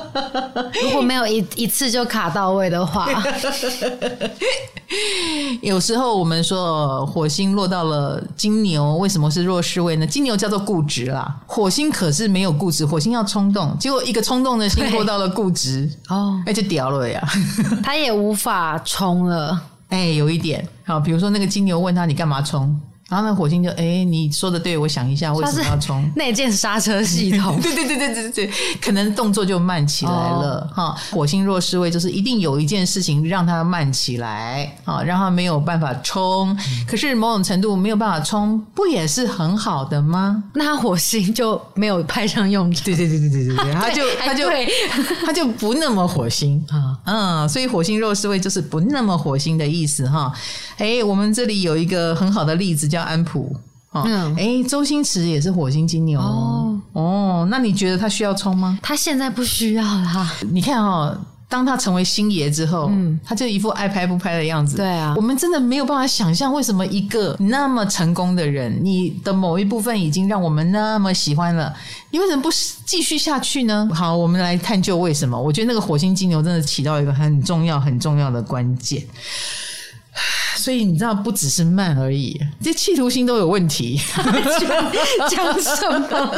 [0.83, 3.07] 如果没有一一次就卡到位的话，
[5.61, 10.05] 有时候我们说火星落到了金牛，为什么是弱势位呢？
[10.05, 17.25] 金牛叫做固执啦，火星可是没有固执，火星要冲动，结果一个冲动的心落到了固执， 哦，那就屌了呀，
[17.81, 20.67] 他也无法冲了，哎，有一点。
[20.83, 22.77] 好，比如说那个金牛问他你干嘛冲？
[23.07, 26.03] 然后那火星就哎，你说的对，我想一下为什么要冲？
[26.17, 30.85] 内建刹车系统， 对对对对对对，可能动作就慢起来了哈。
[30.85, 36.49] 哦、火星弱势位就是一定有一件事情让它慢起来啊，让它没有办法冲。
[36.49, 40.43] 嗯、可是某种程度没有办法冲，不也是很好的吗？
[40.55, 42.85] 那火星就没有派上用场。
[42.85, 44.49] 对对对对对对对，他就他就
[45.27, 50.33] 他就不那么火星啊，嗯，所以火星弱势位就是不那么火星的意思哈。
[50.77, 52.89] 哎，我们这里有一个很好的例子。
[52.95, 53.53] 叫安普，
[53.91, 58.79] 嗯，哎，周星驰也是火星金牛哦，哦，那你觉得他需要冲吗？
[58.81, 60.31] 他现在不需要啦。
[60.51, 61.17] 你看哦，
[61.49, 64.77] 当他成为星爷之后，嗯，他就一副爱拍不拍的样子。
[64.77, 71.73] 对啊，我们真的没有办法想象，为什么一个那么成功的人，你的某一部分已经让我们那么喜欢了，
[72.11, 72.49] 你为什么不
[72.85, 73.87] 继续下去呢？
[73.93, 75.39] 好，我们来探究为什么。
[75.39, 79.01] 我觉得那个火星金牛真的起到一个很重要、很重要的关键。
[80.57, 83.99] 所以你知道，不只是慢而已，这企图心都有问题。
[85.29, 86.35] 讲什么？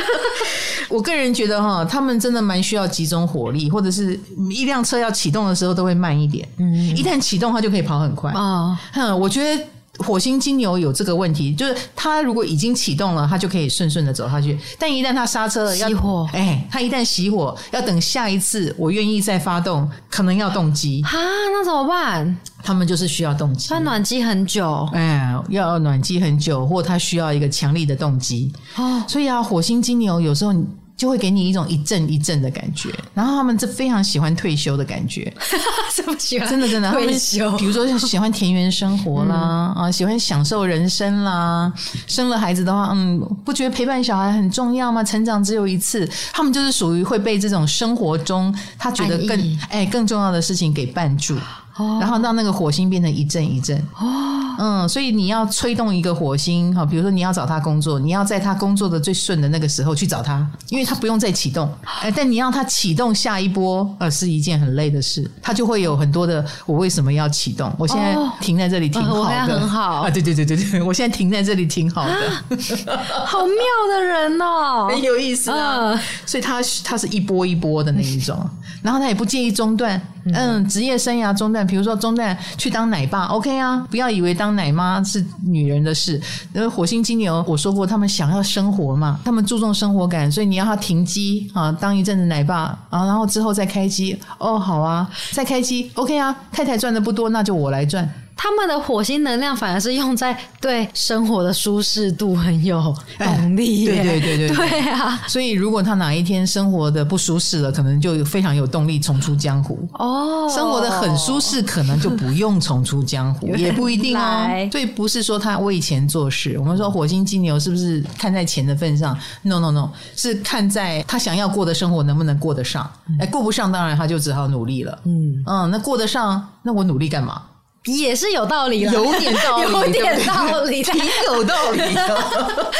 [0.88, 4.18] 我个人觉得哈，他们真的蛮需要集中火力，或者是
[4.50, 6.46] 一辆车要启动的时候都会慢一点。
[6.58, 8.30] 嗯，一旦启动，它就可以跑很快。
[8.32, 9.64] 啊，哼，我觉得。
[9.98, 14.58] 火星金牛有这个问题，就是他如果已经启动了，他就可以顺顺的走下去。
[14.78, 22.36] 但一旦他刹车了，要熄火，哎，他一旦熄火，要等下一次我愿意再发动，可能要动机啊，那怎么办？
[22.62, 29.02] 他们就是需要动机，穿暖机很久，哎，要暖机很久，或他需要一个强力的动机哦。
[29.06, 30.54] 所以啊，火星金牛有时候。
[30.96, 35.32] 就会给你一种一阵一阵的感觉，然后他们就非常喜欢退休的感觉，
[35.94, 36.48] 这么喜欢？
[36.48, 37.50] 真的真的退休。
[37.58, 41.72] 比如说喜欢田园生活啦，嗯、啊，喜欢享受人生啦，
[42.06, 45.02] 生了孩子的话，嗯，不觉得陪伴小孩很重要吗？
[45.02, 51.36] 成长只有一次，他们就是属于会被这种生活中他觉得更意哎更重要的事情给绊住。
[51.76, 61.68] 哦，然后让那个火星变成一阵一阵哦，嗯，所以你要吹动一个火星哈，比如说你要找他工作，你要在他工作的最顺的那个时候去找他，因为他不用再启动，
[62.02, 67.72] 哎，但你让他启动下一波，呃，是一件很累的事，他就会有很多的我为什么要启动？
[67.76, 72.14] 我现在停在这里挺好的，啊，对对对对对，我现在停在这里挺好的，
[73.26, 73.56] 好妙
[73.92, 78.38] 的人哦， 很有意思啊，所以他他是一波一波的那一种，
[78.82, 80.00] 然后他也不介意中断。
[80.32, 86.20] 嗯，职业生涯中断，比如说中断去当奶爸，OK 啊，不要以为当奶妈是女人的事。
[86.54, 98.08] 因为火星金牛，我说过，他们想要生活嘛，他们注重生活感，所以你要他停机啊，当一阵子奶爸啊，然后之后再开机，哦，好啊，再开机，OK 啊，太太赚的不多，那就我来赚。
[98.36, 105.20] 他们的火星能量反而是用在对生活的舒适度很有动力，对对对对对啊！
[105.28, 110.48] 所以如果他哪一天生活的不舒适了，可能就非常有动力重出江湖哦。
[110.52, 114.48] 生活的很舒适，可能就不用重出江湖， 也不一定哦。
[114.70, 116.56] 所以不是说他为钱做事。
[116.58, 122.90] 我们说火星金牛是不是看在钱的份上？No No No，是看在他想要过的生活能不能过得上。
[123.20, 124.98] 哎，过不上，当然他就只好努力了。
[125.04, 127.40] 嗯嗯，那过得上，那我努力干嘛？
[127.84, 132.16] 也是有道理，有点道理，有点道理，挺有道理的。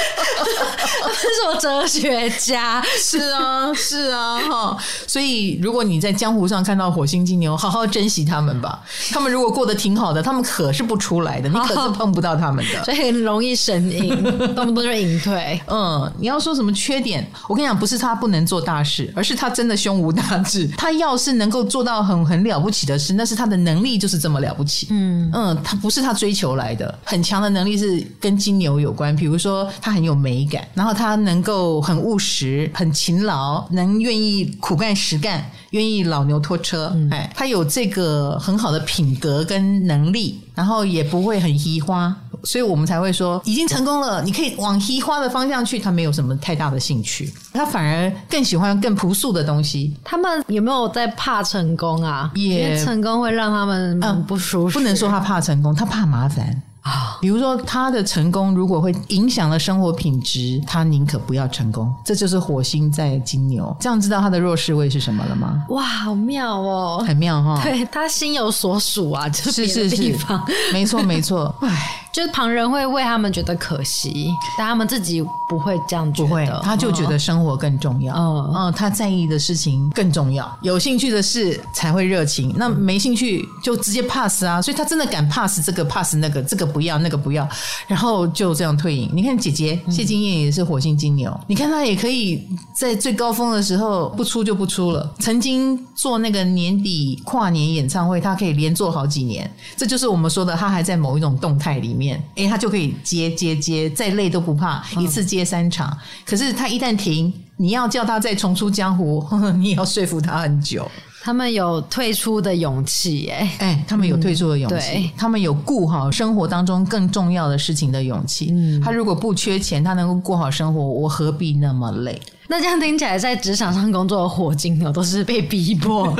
[1.14, 2.82] 是什么哲学家？
[2.98, 4.76] 是啊，是啊，哈。
[5.06, 8.80] 所以，如果你在江湖上看到火星金牛，好好珍惜他们吧。
[9.10, 14.08] 他们如果过得挺好的，他们可是不出来的， 你可是碰不到他们的，所以很容易神隐，
[14.56, 15.60] 动不动就隐退。
[15.66, 17.24] 嗯，你要说什么缺点？
[17.48, 20.66] 我跟你讲，不是他不能做大事，而是他真的胸无大志。
[20.76, 24.88] 他要是能够做到很很了不起的事，那是他的能力就是这么了不起。
[24.94, 29.14] 嗯嗯，他不是他追求来的，很强的能力是跟金牛有关。
[29.16, 36.92] 比如说，他很有美感，然后他能够很务实、很勤劳，能愿意苦干实干，愿意老牛拖车。
[36.94, 44.22] 嗯、哎，他有这个很好的品格跟能力，然后也不会很移花，所以我们才会说已经成功了。
[44.22, 49.96] 你可以往嘻花的方向去，他没有什么太大的兴趣，他反而更喜欢更朴素的东西。
[50.04, 52.30] 他们有没有在怕成功啊？
[52.37, 55.24] 也成功会让他们嗯不舒服，不能说他。
[55.24, 57.16] 怕成功，他怕麻烦啊。
[57.18, 61.90] 比如说，他的成功如果会影响了生活品质，他宁可不要成功。
[62.04, 65.64] 这就是火星在金牛，这样知道他的弱势位是什么了吗？
[65.70, 67.59] 哇，好妙哦，很妙哈。
[67.62, 71.54] 对，他心有所属啊，就是别的地方，没错没错。
[71.64, 72.02] 唉。
[72.14, 76.29] 就是旁人会为他们觉得可惜，但他们自己不会这样觉得。
[76.29, 78.14] 不会，他就觉得生活更重要。
[78.14, 82.55] 嗯嗯，他在意的事情更重要，有兴趣的事才会热情。
[82.57, 84.62] 那没兴趣就直接 pass 啊！
[84.62, 87.48] 所以他真的敢 pass 这个 pass 那个，这个不要那个不要，
[87.88, 89.11] 然后就这样退隐。
[89.12, 95.12] 你看姐姐谢金燕也是火星金牛，嗯、你看她也可以在最高峰的时候不出就不出了。
[95.18, 102.03] 曾经做那个年底跨年演唱会，她可以连做好几年，这就是我们说的，她还在某一种动态里面。
[102.10, 105.90] 哎，他就可以接接接，再累都不怕，一次接三场。
[105.90, 110.90] 嗯、可是他一旦停，你要叫他再重出江湖，呵呵，你也要说服他很久。
[111.22, 118.48] 他们有退出的勇气，哎哎，他们有退出的勇气，嗯、他们有顾好生活当中更重要的事情的勇气。
[118.52, 122.20] 嗯，他如果不缺钱，他能够过好生活，我何必那么累？
[122.46, 126.09] 那这样听起来，在职场上工作的火金牛都是被逼迫，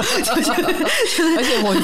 [1.37, 1.77] 而且火，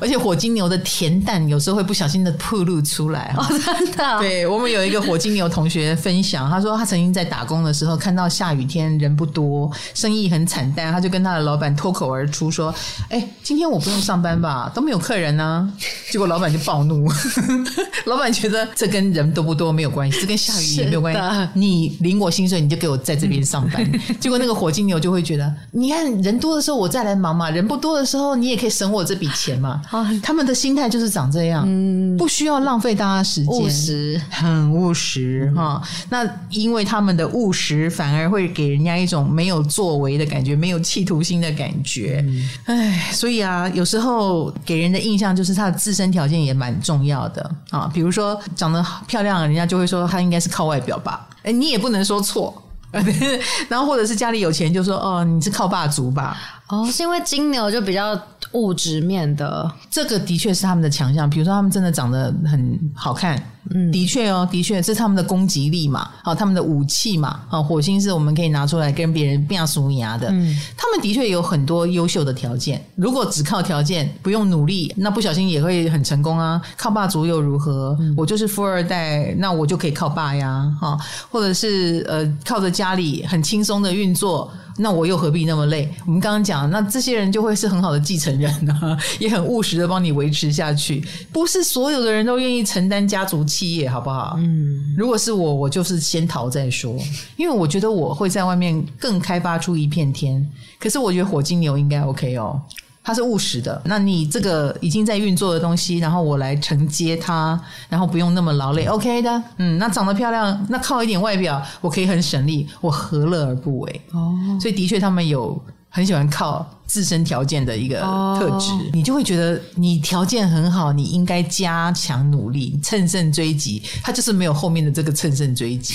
[0.00, 3.34] 而且火金牛的恬淡有时候会不小心的暴露出来。
[3.36, 4.18] 哦，真的？
[4.18, 12.74] 对，我们有一个火金牛同学分享，他说他曾经在打工的时候，看到下雨天人不多，生意很惨淡，他就跟他的老板脱口而出说
[13.08, 14.70] ：“哎，今天我不用上班吧？
[14.74, 15.72] 都没有客人呢。”
[16.12, 17.10] 结果老板就暴怒，
[18.04, 21.20] 老板觉得这跟人多不多没有关系，这跟下雨也没有关系。
[21.54, 23.85] 你领我薪水，你就给我在这边上班。
[24.20, 29.80] 结果那个火金牛就会觉得，你看人多的时候我再来忙嘛，人不多的时候你也可以省我这笔钱嘛。
[30.22, 35.80] 他们的心态就是长这样，嗯，不需要浪费大家时间，务实，很务实哈。
[36.08, 42.24] 那因为他们的务实，反而会给人家一种没有作为的感觉，没有企图心的感觉。
[42.64, 47.90] 哎，所以啊，有时候给人的印象就是他的自身条件也蛮重要的啊。
[47.92, 51.28] 比如说长得漂亮，人家就会说他应该是靠外表吧。
[51.42, 52.62] 哎，你也不能说错。
[53.68, 56.36] 然后或者是家里有钱，就说哦，你是靠霸族吧？
[56.68, 58.20] 哦，是因为金牛就比较
[58.52, 61.28] 物质面的，这个的确是他们的强项。
[61.28, 70.28] 比如说，他们真的长得很好看，嗯，的确哦，的确这是他们的攻击力嘛，哦，他们的武器嘛，哦，火星是我们可以拿出来跟别人变输牙的。
[70.30, 72.84] 嗯，他们的确有很多优秀的条件。
[72.96, 76.60] 如果只靠条件，不用努力，那不小心也会很成功啊。
[76.76, 77.96] 靠霸族又如何？
[78.00, 80.98] 嗯，我就是富二代，那我就可以靠爸呀，哈，
[81.30, 84.50] 或者是呃，靠着家里很轻松的运作。
[84.78, 85.88] 那我又何必那么累？
[86.04, 91.02] 我们刚刚讲，那这些人就会是很好的继承人啊， 也很务实的帮你维持下去。
[91.32, 94.34] 不是所有的人都愿意承担家族企业，好不好？
[94.38, 96.96] 嗯，如果是我，我就是先逃再说，
[97.36, 100.46] 因为我觉得我会在外面更开发出一片天。
[100.78, 102.60] 可是我觉得火金牛应该 OK 哦。
[103.06, 109.42] 它是务实的，那你这个已经在运作的东西，然后我来承接它，然后不用那么劳累，OK 的。
[109.58, 114.00] 嗯，那长得漂亮，那靠一点外表，我可以很省力，我何乐而不为？
[114.10, 115.56] 哦，所以的确他们有
[115.88, 118.00] 很喜欢靠自身条件的一个
[118.40, 123.80] 特质，哦、你就会觉得你条件很好，你应该加强努力，乘胜追击。
[124.02, 125.94] 他就是没有后面的这个乘胜追击，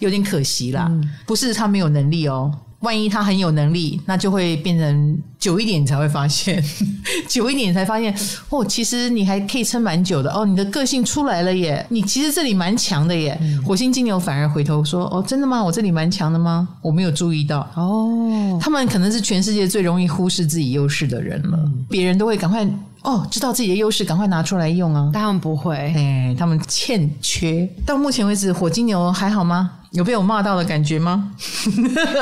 [0.00, 0.88] 有点可惜啦。
[0.90, 2.52] 嗯、不是他没有能力哦。
[2.80, 6.62] 万一他很有能力，那就会变成久一点你才会发现，
[7.28, 8.14] 久一点你才发现
[8.48, 13.38] 哦，其实你还可以撑蛮久的哦，你的个性出来了耶，你其实这里蛮强的耶。
[13.42, 15.62] 嗯、火星金牛反而回头说哦，真的吗？
[15.62, 16.66] 我这里蛮强的吗？
[16.80, 18.58] 我没有注意到哦。
[18.60, 22.66] 他们可能是全世界最容易忽视自己优势的人了，嗯、别人都会赶快
[23.02, 25.10] 哦，知道自己的优势，赶快拿出来用啊。
[25.12, 27.68] 但他们不会，哎，他们欠缺。
[27.84, 29.72] 到目前为止，火金牛还好吗？
[29.92, 31.32] 有被我骂到的感觉吗？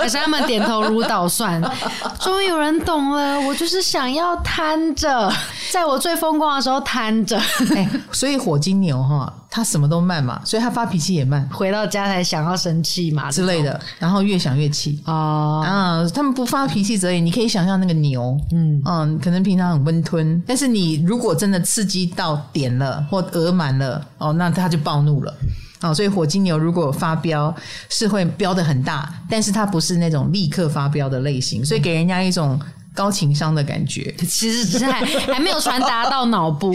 [0.01, 1.63] 可是他们点头如捣蒜，
[2.21, 3.39] 终于有人懂了。
[3.41, 5.31] 我就是想要摊着，
[5.71, 7.39] 在我最风光的时候摊着。
[7.75, 11.47] 哎、欸，所以火金牛哈，他什么都慢嘛，所以他发脾气也慢。
[11.53, 16.01] 回到家才想要生气嘛之类的，然后越想越气哦啊！
[16.15, 25.35] 他们不发脾气则已，你可以想象那个牛，嗯嗯，可能平常很温吞，但是你如果真的刺激到点了或额满了哦，那他就暴怒了。
[25.81, 27.55] 哦，所以火金牛如果发飙
[27.89, 32.59] 是会飙的很大，但是它不是那种立刻发飙的类型，所以给人家一种
[32.99, 34.13] 高情商的感觉。
[34.27, 36.75] 其实只是还还没有传达到脑部，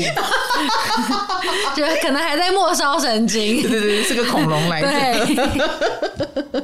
[1.75, 3.61] 就可能还在末梢神经。
[3.61, 5.25] 对对对，是个恐龙来的。
[5.25, 6.63] 对。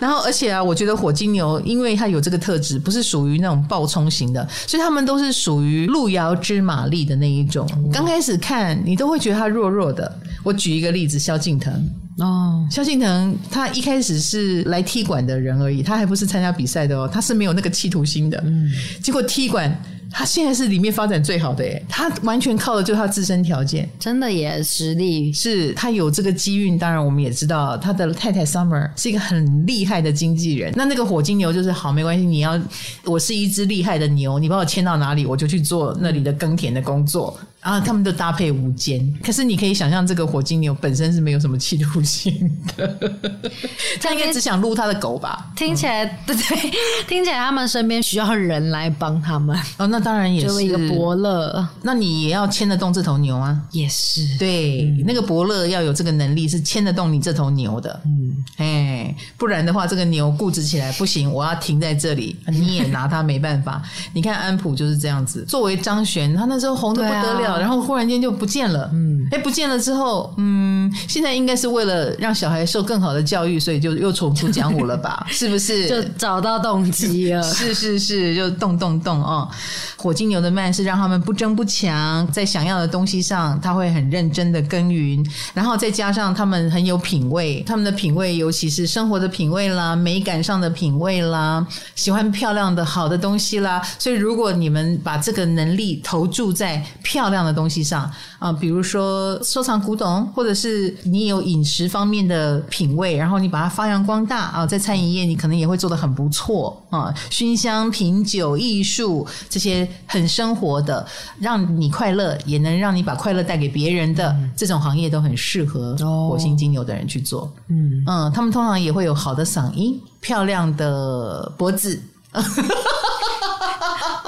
[0.00, 7.68] 然后，而且啊，我觉得火金牛因为它有这个特质，不是属于那种暴冲型的，所以他们都是属于路遥知马力的那一种。
[7.92, 10.18] 刚开始看你都会觉得他弱弱的。
[10.42, 11.72] 我举一个例子，萧敬腾
[12.18, 18.42] 哦，萧敬腾他一开始是来踢馆的人而已，他还不是参加比赛的哦，他是没有那个企图心的。
[18.44, 18.68] 嗯，
[19.00, 19.72] 结果踢馆，
[20.10, 26.76] 他现在是里面发展最好的耶，他完全靠的就是他自身条件，真的也实力是他有这个机运。
[26.76, 30.72] 当然，我们也知道他的太太 Summer 是一个很厉害的经纪人。
[30.74, 32.60] 那那个火金牛就是好，没关系，你要
[33.04, 37.38] 我是一只厉害的牛，你把我牵到哪里，我就去做那里的耕田的工作。
[37.60, 42.32] 啊，他们都搭配无间，可是你可以想象，这个火金牛本身是没有什么企图心
[42.76, 42.98] 的，
[44.00, 45.50] 他应该只想撸他的狗吧？
[45.56, 46.70] 听起来，对对，
[47.08, 49.58] 听起来他们身边需要人来帮他们。
[49.76, 53.60] 哦，那当然也是一个伯乐，那你也要牵得动这头牛啊？
[53.72, 58.00] 也是，对，嗯、那个伯乐要有这个能力，是牵得动你这头牛的。
[58.04, 63.82] 嗯，哎，不然的话，这个牛固执起来不行，我要停在这里， 你也拿他没办法。
[64.12, 67.47] 你看安普就是这样子，作为张悬，他那时候红的不得了。
[67.56, 75.26] 然后忽然间就不见了，嗯，哎，不见了之后，嗯，现在应该是为了让小孩受更好的教育，所以就又重出江湖了吧？
[75.30, 75.88] 是不是？
[75.88, 77.40] 就找到动机了？
[77.54, 79.48] 是是是，就动动动哦。
[79.96, 85.24] 火金牛的慢是让他们不争不抢，在想要的东西上，他会很认真的耕耘，
[85.54, 93.82] 然后再加上他们很有品味，他们的品味尤其是生活的品味啦，美感上的品味啦，喜欢漂亮的好的东西啦。
[93.98, 97.37] 所以如果你们把这个能力投注在漂亮。
[97.38, 98.10] 这样的东西上
[98.40, 107.14] 啊，比如说收藏古董，或者是你有饮食方面的品味，然后你把它发扬光大啊，在餐饮业你可能也会做得很不错啊。
[107.30, 111.06] 熏香、品酒、艺术这些很生活的，
[111.38, 115.96] 让你快乐，也能让你把快乐带给别人的、嗯、这种行业，都很适合
[116.28, 117.48] 火星金牛的人去做。
[117.68, 122.02] 嗯嗯，他们通常也会有好的嗓音、漂亮的脖子。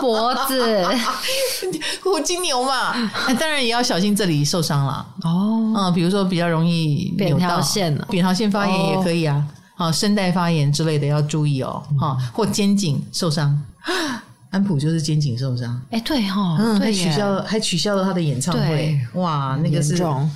[0.01, 0.87] 脖子，
[2.03, 2.93] 火金牛嘛，
[3.39, 5.75] 当然也要小心这里受伤了哦。
[5.77, 9.45] 嗯，比如说比较容易扁桃腺，扁桃腺发炎也可以啊。
[9.77, 11.83] 啊，声带发炎之类的要注意哦。
[11.99, 13.61] 哈，或肩颈受伤。
[14.51, 20.31] 安普就是肩颈受伤，哎、欸，对哈、哦，嗯，还取消了，还取消了他的演唱会，哇，那个是，哎重，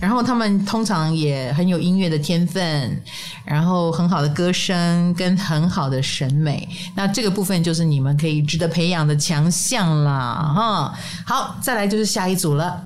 [0.00, 3.02] 然后他们通常也很有音乐的天分，
[3.44, 10.98] 然后很好的歌声跟很好的审美，那这个部分就是你们可以值得培养的强项啦，哈。
[11.26, 12.82] 好，再来就是下一组了，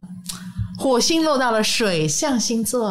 [0.76, 2.90] 火星落到了水象星座。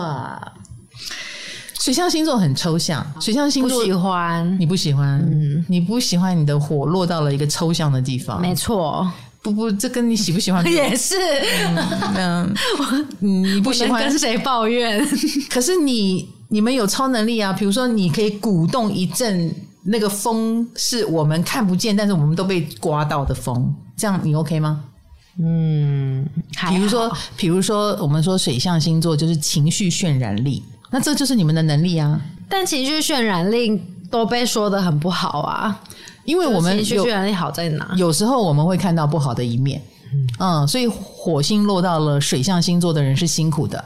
[1.79, 9.09] 水象星座很抽象，水象星座不喜欢，你不喜欢，嗯，你不喜欢你的火落到了一个抽象的地方，没错，
[9.41, 11.15] 不不，这跟你喜不喜欢 也是，
[12.15, 12.53] 嗯，
[13.19, 14.03] 你不喜欢。
[14.03, 15.01] 跟谁抱怨？
[15.49, 19.49] 可是你你们有超能力啊，比如说你可以鼓动一阵
[19.83, 24.83] 那个风，是我们看不见，但是我们都被刮到的风，这样你 OK 吗？
[25.41, 26.27] 嗯，
[26.67, 30.61] 比如说，比如说我们说水象星座就是情绪渲染力。
[30.89, 32.19] 那这就是你们的能力啊！
[32.47, 35.79] 但情绪渲染力都被说得很不好啊，
[36.25, 37.93] 因为我们情绪渲染力好在哪？
[37.95, 39.81] 有时候我们会看到不好的一面，
[40.11, 43.83] 嗯，嗯，所以火星落到了水象星座的人是辛苦的。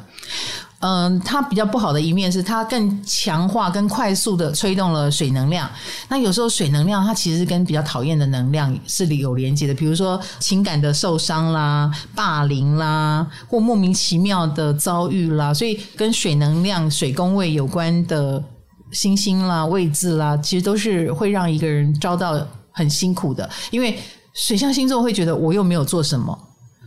[0.86, 5.70] 嗯，它比较不好的一面是它更强化、跟快速的催动了水能量。
[6.10, 18.44] 那有时候水能量它其实跟比较讨厌的能量是有连接的，比如说情感的受伤啦、霸凌啦，或莫名其妙的遭遇啦，所以跟水能量、水宫位有关的
[18.92, 23.98] 星星啦、位置啦，其实都是会让一个人遭到很辛苦的，因为
[24.34, 26.38] 水象星座会觉得我又没有做什么。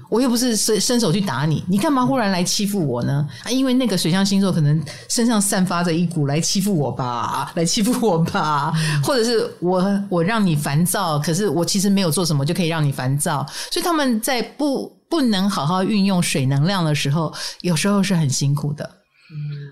[0.08, 3.26] 我又不是伸伸手去打你，你干嘛忽然来欺负我呢？
[3.44, 17.32] 啊，因为那个水象星座可能身上散发着一股来欺负我吧，来欺负我吧，或者是我我让你烦躁，可是我其实没有做什么就可以让你烦躁，所以他们在不不能好好运用水能量的时候，
[17.62, 18.88] 有时候是很辛苦的。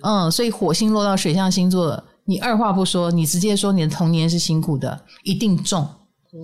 [0.03, 5.89] 嗯，所以火星落到水象星座，你二话不说，你直接说你的童年是辛苦的，一定中。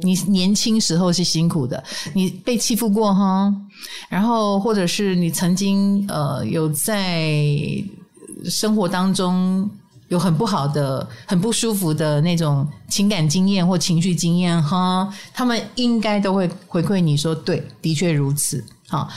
[0.03, 1.82] 你年轻时候是辛苦的，
[2.14, 3.53] 你被欺负过哈，
[4.09, 7.34] 然后或者是你曾经呃有在
[8.45, 9.68] 生活当中
[10.09, 19.09] 有很不好的、很不舒服的那种情感经验或情绪经验哈，他们应该都会回馈你说，对，的确如此啊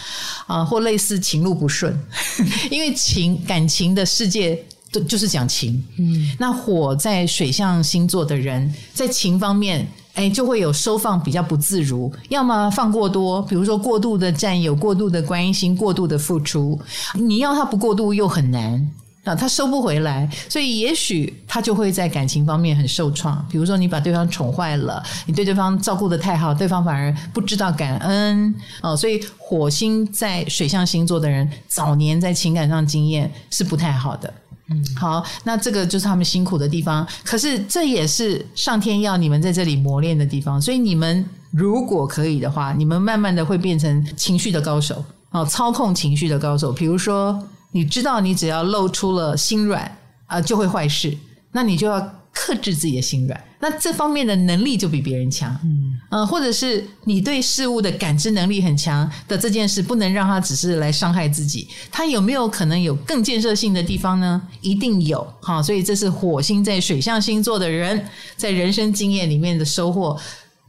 [0.48, 1.96] 啊，或类似情路不顺，
[2.72, 4.60] 因为情感情的世界
[4.92, 9.88] 就就是讲情，嗯，那火在水象星座的人在情方面。
[10.16, 16.80] 哎，就会有收放比较不自如，要么放过多，比如说过度的占有、过度的关心、过度的付出，
[17.16, 18.92] 你要他不过度又很难
[19.24, 23.44] 啊，他收不回来，所以也许他就会在感情方面很受创。
[23.50, 34.32] 比如说你把对方宠坏了，你对对方照顾得太好，对方反而不知道感恩哦，所以火星在水象星座的人早年在情感上经验是不太好的。
[34.74, 37.08] 嗯，好，那这个就是他们辛苦的地方。
[37.24, 40.60] 可是这也是上天要你们在这里磨练的地方。
[40.62, 46.72] 所以你们如果可以的话，你们慢慢的会变成情绪的高手，啊，操控情绪的高手。
[46.72, 51.18] 比如说，你知道你只要露出了心软啊，就会坏事，
[51.52, 52.23] 那你就要。
[52.34, 64.42] 克制自己的心软，那这方面的能力就比别人强，嗯，呃，或者是你对事物的感知能力很强的这件事，不能让他只是来伤害自己，他有没有可能有更建设性的地方呢？
[64.62, 68.04] 一定有，哈，所以这是火星在水象星座的人
[68.36, 70.20] 在人生经验里面的收获，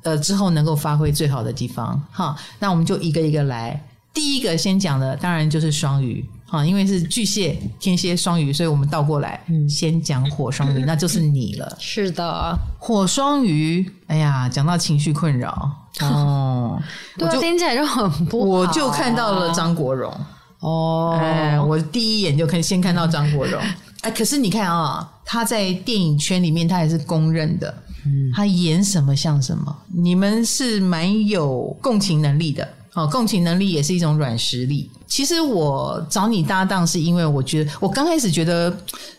[0.03, 6.23] 呃，之后能够发挥最好的地方，哈，那我们就一个一个来，第一个先讲的当然就是双鱼。
[6.51, 11.75] 啊，因为是巨蟹、天蝎、双鱼，所以我们倒过来，嗯，先讲火双鱼，那就是你了。
[11.81, 15.71] 是的，火双鱼，哎呀，讲到情绪困扰
[16.01, 16.81] 哦，
[17.19, 18.47] 对，听起来就很不好。
[18.47, 20.13] 我就看到了张国荣
[20.61, 23.61] 哦，哎，我第一眼就可以先看到张国荣。
[24.03, 27.75] 哎，可是你看啊，他在电影圈里面，他也是公认的，
[28.07, 29.77] 嗯，他演什么像什么。
[29.93, 32.69] 你们是蛮有共情能力的。
[32.95, 34.91] 哦，共情能力也是一种软实力。
[35.07, 38.75] 其实我找你搭档，是因为我觉得我刚开始觉得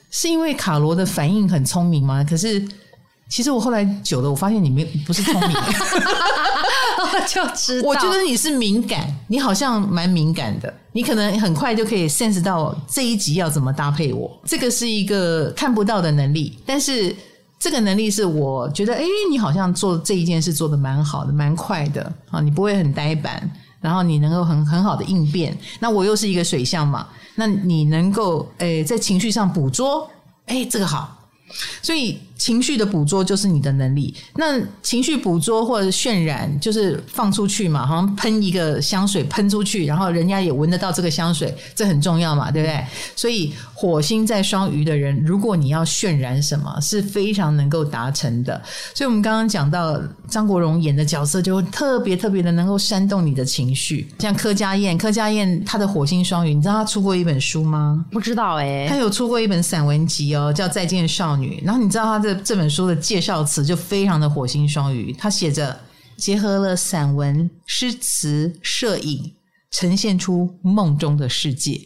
[0.09, 2.23] 是因为卡罗的反应很聪明吗？
[2.23, 2.65] 可是
[3.30, 7.89] 其实我后来久了，我发现你没不是聪明， 我就知道。
[7.89, 14.32] 我觉得你是敏感，你好像蛮敏感的，你可能很快就可以 sense 到这一集要怎么搭配我。
[14.45, 17.13] 这个是一个看不到的能力，但是
[17.59, 23.51] 这个能力是我觉得，哎，你好像做这一件事做的蛮好的，蛮快的啊，你不会很呆板。
[23.86, 30.09] 然后你能够很很好的应变，那我又是一个水象嘛，那你能够诶在情绪上捕捉，
[30.47, 31.15] 诶这个好，
[31.83, 32.19] 所以。
[32.38, 34.13] 情绪的捕捉就是你的能力。
[34.36, 42.83] 那情绪捕捉或者渲染，就是放出去嘛，好像喷一个香水喷出去，然后人家也闻得到这个香水，这很重要嘛，对不对？
[43.15, 48.61] 所以火星在双鱼的人，如果你要渲染什么，是非常能够达成的。
[48.93, 54.07] 所以我们刚刚讲到张国荣演的角色，就会特别特别的能够煽动你的情绪。
[54.19, 58.05] 像柯佳燕，柯佳燕她的火星双鱼，你知道她出过一本书吗？
[58.11, 61.59] 不知道哎、欸，她有出过一本散文集哦，叫《再见少女》。
[61.65, 62.36] 然后你知道她的。
[62.36, 65.80] 这本书的介绍词就非常的火星双鱼，他写着
[66.17, 69.34] 结合了散文、诗词、摄影，
[69.71, 71.80] 呈现出梦中的世界。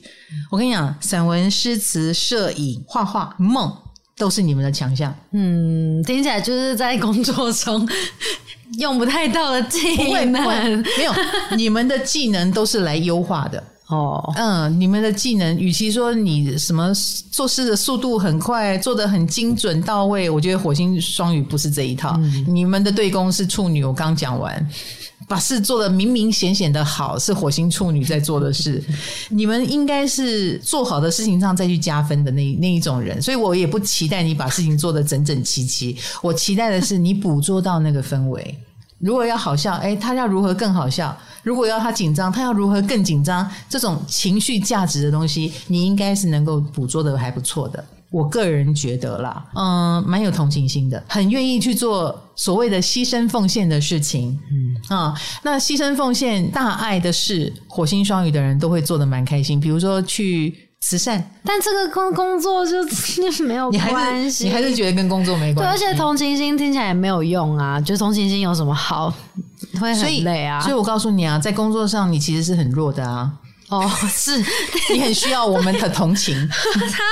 [0.49, 3.75] 我跟你讲，散文、诗词、摄影、画画、梦
[4.17, 5.15] 都是你们的强项。
[5.31, 7.87] 嗯，听起来就是在工作中
[8.77, 11.13] 用不太到的技能，没有，
[11.57, 13.63] 你们的技能都是来优化的。
[13.89, 16.93] 哦，嗯，你们的技能，与其说你什么
[17.31, 22.15] 做事的速度很快，做的很精准到位，我觉得火星双鱼不是这一套。
[22.19, 24.69] 嗯、你们的对宫是处女，我刚讲完，
[25.27, 28.79] 把事做的明明显显的好，是火星处女在做的事。
[29.29, 38.55] 你们应该是做好的事情上再去加分的那那一种人，所以我也不期待你把事情做得整整齐齐，我期待的是你捕捉到那个氛围。
[38.99, 41.15] 如果要好笑，哎，他要如何更好笑？
[41.43, 43.49] 如果要他紧张，他要如何更紧张？
[43.69, 47.83] 这种情绪价值的东西，你应该是能够捕捉的还不错的。
[48.11, 54.37] 我个人觉得啦，嗯，蛮有同情心的，很愿意去做所谓的牺牲奉献的事情。
[54.51, 59.59] 嗯啊，那牺牲奉献、大爱的事，火星双鱼的人都会做的蛮开心。
[59.59, 60.68] 比如说去。
[60.82, 62.77] 慈善，但这个跟工作就
[63.43, 64.45] 没有关系。
[64.45, 65.80] 你还是觉得跟工作没关系？
[65.80, 67.80] 对，而且同情心听起来也没有用啊。
[67.82, 69.13] 就同情心有什么好？
[69.80, 70.59] 会很累啊。
[70.61, 73.32] 所以，所以我告诉你啊，在工作上你其实是很弱的啊。
[73.67, 74.43] 哦， 是
[74.91, 76.36] 你很需要我们的同情。
[76.49, 77.03] 他，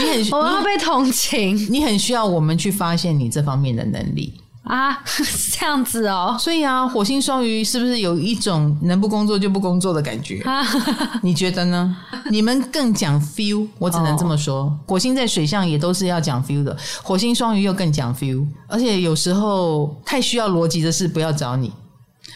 [0.00, 4.32] 你很我要被同情，你很需要我们去发现你这方面的能力。
[4.64, 4.98] 啊，
[5.52, 10.42] 这样子哦，所以啊，火星双鱼是不是有一种能不工作就不工作的感觉？
[11.22, 11.96] 你觉得呢？
[12.30, 14.62] 你们更讲 feel，我只能这么说。
[14.62, 21.70] 哦、火星在水象也都是要讲 feel 的，火星双鱼又更讲 feel，而且有时候太需要逻辑的事不要找你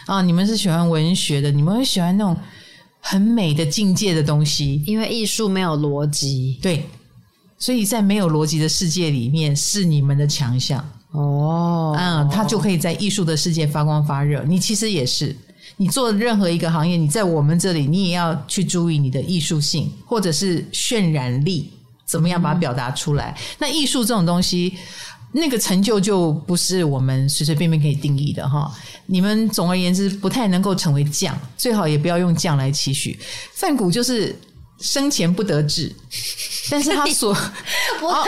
[0.05, 0.20] 啊！
[0.20, 2.37] 你们是喜欢文学的，你们会喜欢那种
[3.01, 6.87] 很美的境界的东西，因为艺术没有逻辑，对，
[7.59, 10.87] 所以在没有逻辑的世界里面是你们的强项。
[11.12, 14.44] 哦，嗯，他就可以在艺术的世界发光发热。
[14.44, 15.34] 你其实也是，
[15.78, 21.70] 你做任何一个行业，你在我们这里，你也要去注意你的艺术性或者是渲染力，
[22.04, 23.34] 怎么样把它表达出来。
[23.59, 24.76] 那艺术这种东西，
[25.32, 28.70] 那个成就就不是我们随随便便可以定义的哈。
[29.06, 33.18] 你们总而言之不太能够成为匠，最好也不要用匠来期许。
[33.54, 34.36] 梵谷就是。
[34.81, 35.93] 生前不得志，
[36.70, 38.24] 但是他所、哦、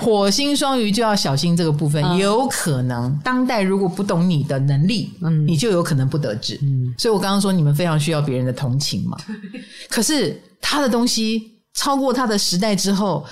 [0.00, 6.58] 火星双鱼就要小心这个部分，嗯、有可能当代如果不懂你的能力，嗯，你就有可能不得志。
[6.62, 9.16] 嗯，所以我刚刚说你们非常需要别人的同情嘛。
[9.88, 13.24] 可是他的东西超过他的时代之后，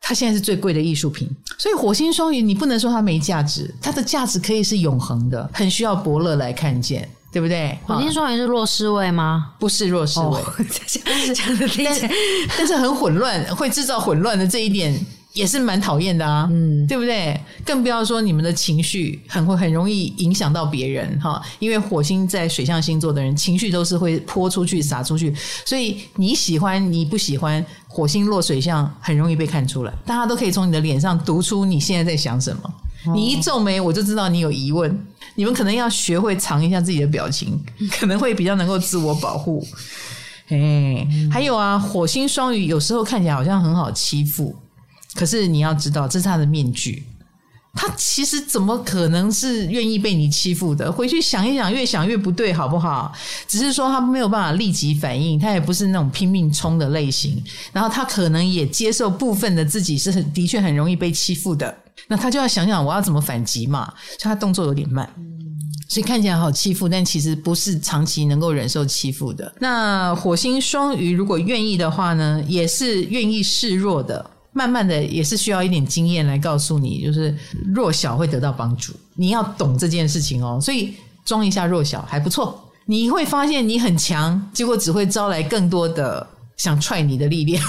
[0.00, 1.28] 他现在是最贵的艺术品。
[1.56, 7.08] 所以火星双鱼，你不能说它没价值，它的价值可以是永恒的，很需要伯乐来看见。
[7.34, 7.76] 对不对？
[7.84, 9.50] 黄金双鱼是弱势位吗？
[9.58, 10.54] 不是弱势位，哦、
[11.84, 12.10] 但
[12.56, 14.94] 但是很混乱，会制造混乱的这一点
[15.34, 17.38] 也是蛮讨厌的啊，嗯，对不对？
[17.64, 25.34] 更不要说你们的情绪很会很容易影响到别人哈，因为火星在水象星座的人情绪都是会泼出去、洒出去，
[25.66, 32.74] 所以你喜欢你不喜欢，火星落水象很容易被看出来，大家都可以从你的脸上读出你现在在想什么。
[33.14, 35.06] 你一皱眉，我就知道你有疑问。
[35.34, 37.60] 你们可能要学会藏一下自己的表情，
[37.90, 39.66] 可能会比较能够自我保护。
[40.48, 44.54] 哎，还有啊，火星双鱼有时候看起来好像很好欺负，
[45.14, 47.04] 可是你要知道，这是他的面具。
[47.76, 50.90] 他其实怎么可能是愿意被你欺负的？
[50.92, 53.12] 回去想一想，越想越不对，好不好？
[53.48, 57.42] 只是说他没有办法立即反应，他也不是那种拼命冲的类型。
[57.72, 61.76] 然后他可能也接受部分的自己是很的确很容易被欺负的。
[62.06, 65.08] 那他就要想想我要怎么反击嘛，所以他动作有点慢，
[65.88, 69.52] 所以看起来好欺负，但其实不是长期能够忍受欺负的。
[69.58, 74.30] 那火星双鱼如果愿意的话呢，也是愿意示弱的。
[74.56, 77.36] 慢慢的也是需要一点经验来告诉你，就是
[77.74, 80.60] 弱小会得到帮助，你要懂这件事情哦。
[80.62, 80.94] 所以
[81.24, 86.24] 装一下弱小还不错，你会发现你很强，结果只会招来更多的
[86.56, 87.60] 想踹你的力量。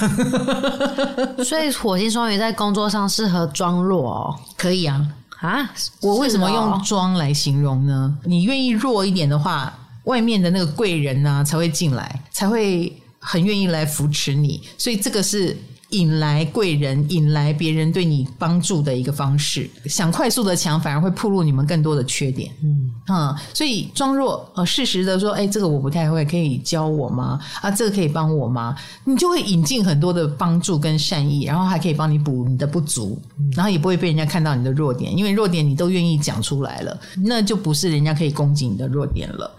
[1.44, 5.04] 所以火星双鱼在工作上适合装弱哦，可以啊
[5.42, 5.68] 啊！
[6.02, 8.16] 我为什么用装来形容呢？
[8.26, 9.74] 你愿意弱一点的话，
[10.04, 14.62] 外面的那个贵人啊才会进来，才会很愿意来扶持你。
[14.78, 15.58] 所以这个是。
[15.90, 19.70] 引来贵人，引来别人对你帮助的一个方式。
[19.86, 22.52] 想快速的强，反而会暴露你们更多的缺点。
[22.64, 27.40] 嗯啊、嗯，所以装弱，呃，适时的说，哎，这个我不太会，可以教我吗？
[27.62, 28.76] 啊，这个可以帮我吗？
[29.04, 33.22] 你就会引进很多的帮助跟善意，然后还可以帮你补你的不足，
[33.56, 39.52] 然后也不会被人家看到你的弱点，因为弱点你都愿意讲出来了，那就不是人家可以攻击你的弱点了。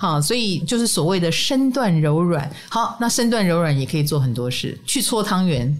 [0.00, 2.48] 好，所以就是所谓的身段柔软。
[2.68, 5.76] 好，那身段柔软也可以做很多事，去搓汤圆。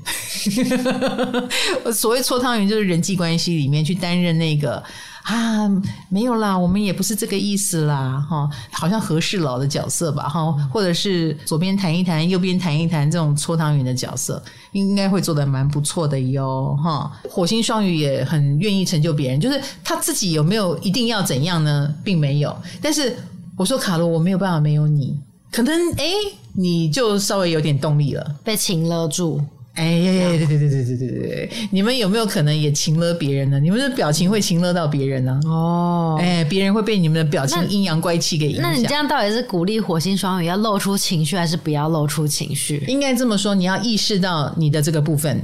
[1.95, 4.83] 所谓搓汤圆，就是人际关系里面去担任那个
[5.23, 5.71] 啊，
[6.09, 14.43] 没有啦，我们也不是这个意思啦，哈，好像和事佬的角色吧，哈，或者是左边谈一谈，右边谈一谈，这种搓汤圆的角色，
[14.73, 17.13] 应该会做得蛮不错的哟，哈。
[17.31, 21.95] 火星双鱼也很愿意成就别人，就是他自己有没有一定要怎样呢？
[22.03, 23.17] 并没有，但是
[23.59, 25.19] 我说卡罗，我没有办法没有你，
[25.51, 26.13] 可能诶
[26.55, 29.41] 你就稍微有点动力了，被情勒住。
[29.75, 30.29] 哎呀呀！
[30.31, 31.51] 对对对对对对对！
[31.71, 33.61] 你们有没有可能也情勒别人呢？
[33.61, 35.41] 你们的表情会情勒到别人呢？
[35.45, 38.63] 哦，哎，别人会被你们的表情阴阳怪气给影响。
[38.63, 42.85] 那你这样到底是鼓励火星双鱼要露出情绪，还是不要露出情绪？
[42.89, 45.41] 应该这么说，你要意识到你的这个部分，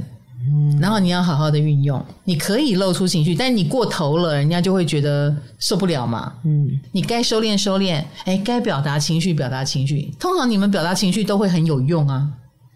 [0.47, 6.33] 嗯，然后你要好好的运用，你可以露出情绪，但你过头了，人家就会觉得受不了嘛。
[6.43, 10.13] 嗯，你该收敛收敛，哎，该表达情绪表达情绪。
[10.19, 12.27] 通常你们表达情绪都会很有用啊，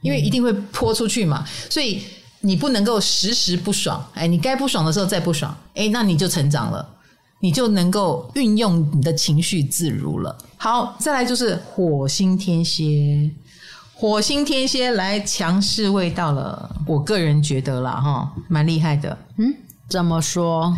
[0.02, 2.02] 因为一定会泼出去嘛，所以
[2.42, 4.04] 你不能够时时不爽。
[4.14, 6.88] 哎，你该不爽的时候再不爽，哎，那你就成长了，
[7.42, 10.38] 你就能够运用你的情绪自如了。
[10.58, 13.30] 好，再来就是火星天蝎。
[14.00, 19.18] 火星天蝎来强势味道了，我个人觉得啦，哈，蛮厉害的。
[19.36, 19.54] 嗯，
[19.90, 20.74] 怎么说？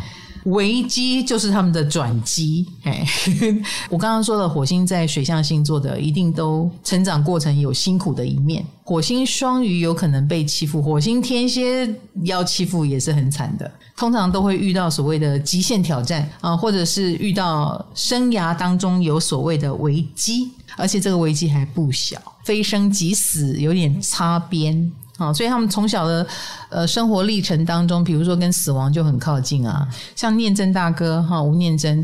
[0.45, 2.67] 危机就是他们的转机。
[2.83, 3.05] 哎，
[3.89, 8.65] 我刚刚说的火星在水象星座的，一定都成长过程有辛苦的一面。
[8.83, 11.87] 火星双鱼有可能被欺负，火星天蝎
[12.23, 13.71] 要欺负也是很惨的。
[13.95, 22.19] 通常都会遇到所谓的极限挑战啊，或者是遇到生涯当中有所谓的危机，而且这个危机还不小。
[22.43, 24.91] 非生即死，有点擦边
[25.21, 26.25] 啊，所以他们从小的
[26.69, 29.87] 呃生活历程当中，比如说跟死亡就很靠近啊。
[30.15, 32.03] 像念真大哥哈，吴念真，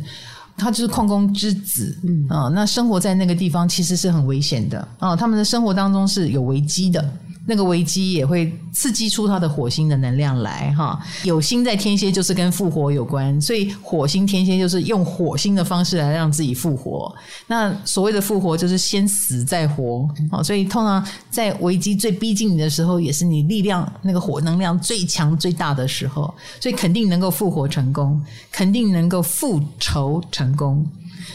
[0.56, 7.04] 他就是矿工之子，嗯啊，那生活在那个地方其实是很危险的啊，他们的生活当中是有危机的。
[7.50, 17.16] 那个危机也会刺激出他的火星的能量来哈，有星在天蝎就是跟复活有关，所以火星天蝎就是用火星的方式来让自己复活。
[17.48, 20.08] 那所谓的复活就是先死再活，
[20.44, 28.22] 所以通常在危机最逼近你的时候，也是你力量那个火能量最强最大的时候，所以肯定能够复活成功，
[28.52, 30.86] 肯定能够复仇成功。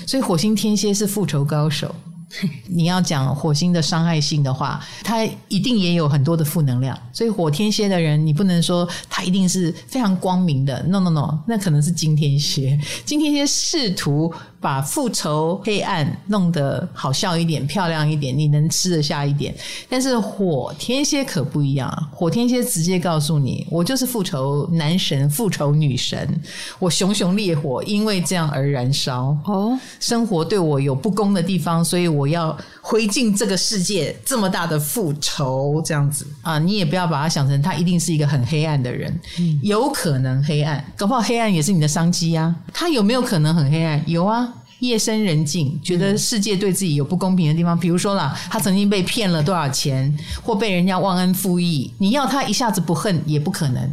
[0.07, 1.95] 所以火星天蝎是复仇高手。
[2.67, 6.99] 你要讲火星的伤害性的话，它一定也有很多的负能量。
[7.13, 10.83] 所以火天蝎的人，你不能说他一定是非常光明的。
[10.85, 12.79] No No No，那可能是金天蝎。
[13.05, 14.33] 金天蝎试图
[14.63, 19.55] 把复仇黑暗弄得好笑一点、漂亮一点，你能吃得下一点。
[19.91, 26.41] 但是火天蝎可不一样啊，火天蝎直接告诉你，我就是复仇男神、复仇女神，
[26.79, 29.37] 我熊熊烈火，因为这样而燃烧。
[29.45, 32.33] 哦，生活对我有不公的地方，所以我。
[32.33, 42.57] 要回敬这个世界这么大的复仇，这样子啊，你也不要把它想成他一定是一个很黑暗的人，嗯，有可能黑暗，搞不好黑暗也是你的商机啊。
[42.73, 44.03] 他有没有可能很黑暗？
[44.07, 44.52] 有啊，
[44.83, 50.13] 夜深人静，觉得世界对自己有不公平的地方，比如说啦，他曾经被骗了多少钱，
[50.43, 53.91] 或被人家忘恩负义，你要他一下子不恨也不可能。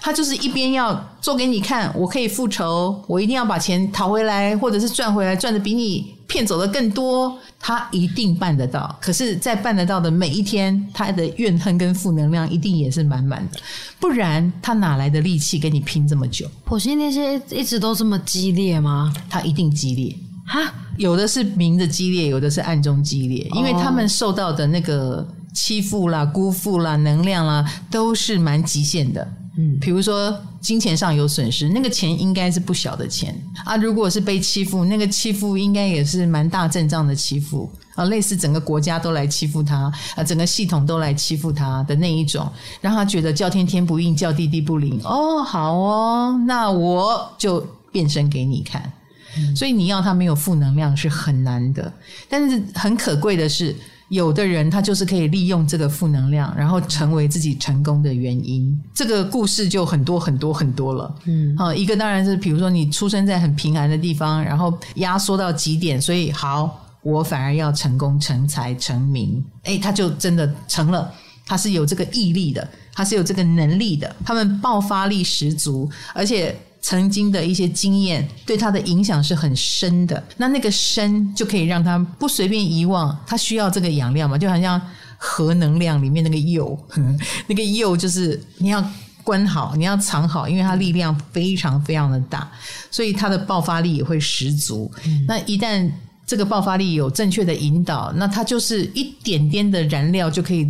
[0.00, 7.38] 他就是一边要做给你看，我可以复仇，我一定要把钱讨回来，或者是赚回来，赚的比你骗走的更多。
[7.60, 8.98] 他一定办得到。
[9.00, 13.60] 可是，在办得到的每一天，他的怨恨跟负能量一定也是满满的。
[14.00, 16.48] 不然，他哪来的力气跟你拼这么久？
[16.64, 19.12] 火星那些一直都这么激烈吗？
[19.28, 20.16] 他一定激烈
[20.52, 29.26] 哈，有的是明的激烈，有的是暗中激烈，因为他们受到的那个欺负啦、辜负啦、能量啦，都是蛮极限的。
[29.56, 33.34] 嗯，比如说金钱上有损失，那个钱应该是不小的钱
[33.64, 33.76] 啊。
[33.76, 42.46] 如果是被欺负，那个欺负应该也是蛮大阵仗的欺负啊，类似整个国家都来欺负他啊，整个系统都来欺负他的那一种，
[42.82, 45.00] 让他觉得叫天天不应，叫地地不灵。
[45.02, 48.92] 哦，好哦，那我就变身给你看。
[49.36, 51.92] 嗯，所以你要他没有负能量是很难的，
[52.28, 53.74] 但是很可贵的是。
[54.08, 58.78] 有的人他就是可以利用这个负能量，然后成为自己成功的原因。
[58.92, 61.14] 这个故事就很多很多很多了。
[61.24, 69.42] 嗯，好，一个当然是比如说你出生在很平安的地方，然后压缩到极点，所以好，我反而要成功、成才、成名。
[69.62, 71.10] 诶，他就真的成了，
[71.46, 76.54] 他是有这个毅力的，他是有这个能力的，他们爆发力十足，而且。
[76.84, 84.80] 曾经的一些经验对他的影响是很深的，那那个深就可以让他不随便遗忘，他需要这个养料嘛，就好像
[85.16, 86.76] 核能量里面那个铀，
[87.46, 88.84] 那个铀就是你要
[89.22, 92.50] 关好，你要藏好，因为它力量非常非常的大，
[92.90, 94.90] 所以它的爆发力也会十足。
[95.06, 95.88] 嗯、那一旦
[96.26, 100.68] 这个爆发力有正确的引导，那它就是一点点的燃料就可以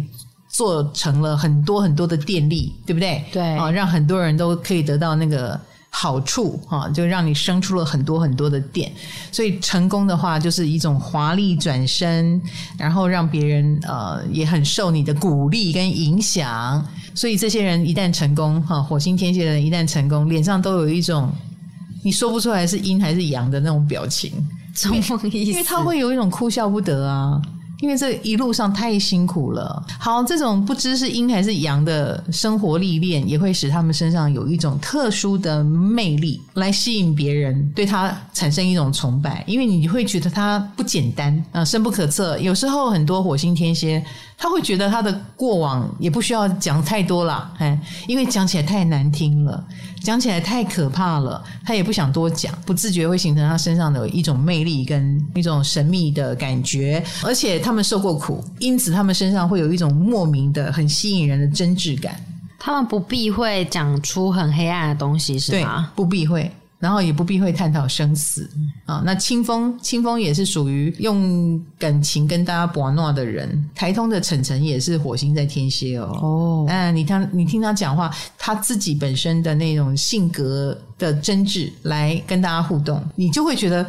[0.50, 3.24] 做成了很多很多的电力，对不对？
[3.32, 5.58] 对啊，让很多人都可以得到那个。
[5.94, 8.90] 好处哈，就让你生出了很多很多的电，
[9.30, 12.40] 所以成功的话就是一种华丽转身，
[12.78, 16.84] 然后让别人呃也很受你的鼓励跟影响。
[17.14, 21.30] 所以这些人一旦成功哈，火星天蝎的人一旦成功，脸上都有一种
[22.02, 24.32] 你说不出来是阴还是阳的那种表情，
[24.74, 25.50] 什么意思？
[25.50, 27.40] 因为他会有一种哭笑不得啊。
[27.82, 29.84] 因为这一路上太辛苦了。
[29.98, 39.42] 好，这种不知是阴还是阳的生活历练，也会使他们身上有一种特殊的魅力，来吸引别人对他产生一种崇拜。
[39.48, 42.38] 因为你会觉得他不简单啊，深不可测。
[42.38, 44.00] 有时候很多火星天蝎。
[44.38, 47.78] 他会觉得他的过往也不需要讲太多了，哎，
[48.08, 49.64] 因为讲起来太难听了，
[50.02, 62.14] 讲起来太可怕了，他也不想多讲，不自觉会形成他身上的一种魅力跟一种神秘的感觉，而且他们受过苦，因此他们身上会有一种莫名的、很吸引人的真挚感。
[62.58, 65.90] 他们不避讳讲出很黑暗的东西，是吗？
[65.96, 66.50] 不避讳。
[66.82, 68.50] 然后也不避讳探讨生死
[68.86, 69.00] 啊。
[69.06, 73.64] 那清风，清风也是属于用感情跟大家博诺的人。
[73.72, 76.18] 台通的晨晨也是火星在天蝎哦。
[76.20, 83.86] 哦，嗯，你听你听他讲话，他自己本身的那种性格的真挚，来跟大家互动，你就会觉得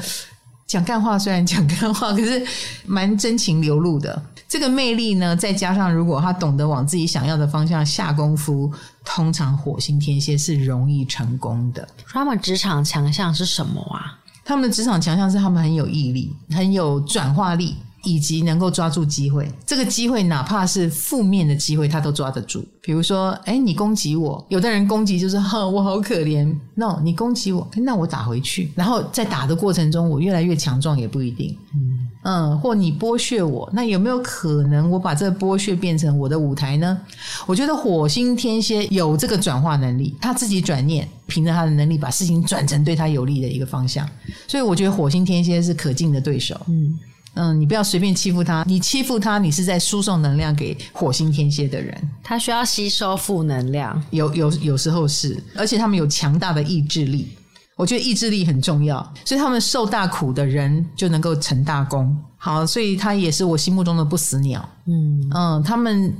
[0.68, 2.46] 讲干话虽然讲干话，可是
[2.86, 4.22] 蛮真情流露的。
[4.54, 8.72] 这个魅力呢，再加上如果他懂得往自己想要的方向下功夫，
[9.04, 11.88] 通常火星天蝎是容易成功的。
[12.06, 14.16] 他们职场强项是什么啊？
[14.46, 17.78] 他们的职场强项是他们很有毅力，很有转化力。
[18.04, 22.64] 以及能够抓住机会，这个机会哪怕是负面的机会，他都抓得住。
[22.82, 26.54] 比如说，哎，你攻击我，有的人攻击就是哈，我好可怜。
[26.76, 28.72] No，你攻击我，那我打回去。
[28.76, 31.58] 然后在打的过程中，我越来越强壮也不一定。
[31.74, 36.98] 嗯嗯，或你剥削我，那有没有可能我把这个剥削变成我的舞台呢？
[37.46, 44.06] 我觉得火星天蝎有这个转化能力，他自己转念，凭着他的能力把事情转成对他有利的一个方向。
[44.48, 46.60] 所以我觉得火星天蝎是可敬的对手。
[46.68, 47.00] 嗯。
[47.36, 51.96] 嗯，你不要随便欺负他，你欺负他，你是在输送能量给火星天蝎的人。
[52.24, 57.30] 他需要吸收负能量，有有有时候是，而且他们有强大的意志力。
[57.76, 62.16] 我觉得意志力很重要，所以他们受大苦的人就能够成大功。
[62.38, 64.68] 好，所以他也是我心目中的不死鸟。
[64.86, 66.14] 嗯嗯，他们。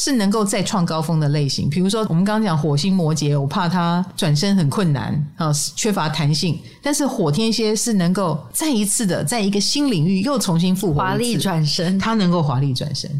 [0.00, 6.56] 是能够再创高峰的类型，比如说我们刚刚讲火星摩羯，我怕他转身很困难啊，缺乏弹性。
[6.80, 13.10] 但是火天蝎是能够再一次的在一个新领域又重新复活，华丽转身，他能够华丽转身。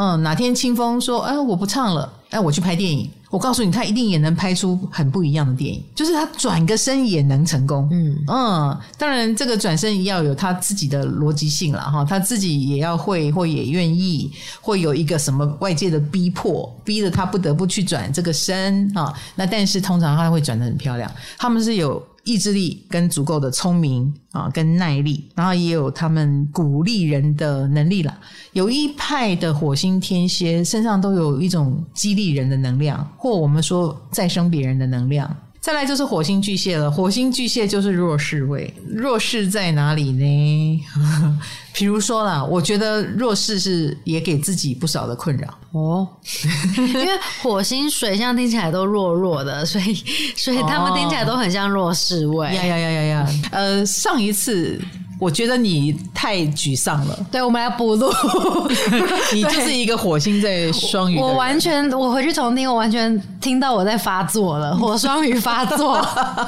[0.00, 7.86] 嗯，哪天清风说：“哎，我不唱了，哎，我去拍电影。”我告诉你，他一定也能拍出很不一样的电影，就是他转个身也能成功。
[7.92, 19.14] 嗯嗯，当然这个转身要有他自己的逻辑性了哈，他自己也要会或也愿意，会有一个什么外界的逼迫，逼着他不得不去转这个身啊。
[19.36, 22.02] 那但是通常他会转的很漂亮，他们是有。
[22.24, 28.18] 意志力跟足够的聪明啊，跟耐力，然后也有他们鼓励人的能力了。
[28.52, 35.34] 有一派的火星天蝎身上都有一种激励人的能量，或我们说再生别人的能量。
[35.60, 40.84] 再来就是火星巨蟹了，火星巨蟹就是弱势位，弱势在哪里呢？
[41.74, 46.08] 比如说啦，我觉得弱势是也给自己不少的困扰哦，
[46.76, 47.08] 因为
[47.42, 49.94] 火星水象听起来都弱弱的，所以
[50.34, 52.46] 所以他们听起来都很像弱势位。
[52.46, 53.28] 呀呀呀呀呀！
[53.52, 54.80] 呃，上一次。
[55.20, 57.16] 我觉得你太沮丧了。
[57.30, 58.10] 对，我们来补录。
[59.32, 61.18] 你就是一个火星在双鱼。
[61.18, 66.00] 我完全，我回去重听，我完全听到我在发作了， 火双鱼发作，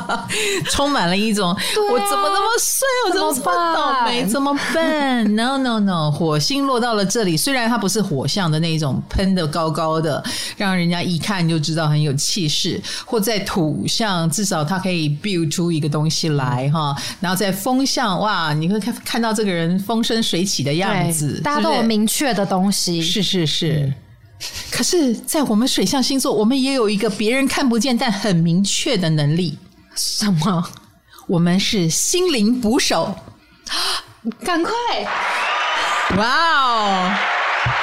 [0.72, 1.56] 充满了一种、啊、
[1.92, 10.24] 我怎么那么衰，我怎么这么倒霉，怎么办？No No No，火星落到了这里，虽然它不是火象的那种喷的高高的，
[10.56, 16.96] 让人家一看就知道很有气势，或在土象，至少它可以 build 出一个东西来哈。
[17.20, 18.54] 然后在风象，哇！
[18.62, 23.02] 你会看看到这个人风生水起的样子，大家都有明确的东西。
[23.02, 23.94] 是是是，嗯、
[24.70, 29.58] 可是，在我们水象星座，我们也有一个别人看不见但很明确的能力。
[29.96, 30.64] 什么？
[31.26, 33.12] 我们是心灵捕手。
[34.44, 34.72] 赶快！
[36.16, 36.24] 哇
[36.60, 37.12] 哦！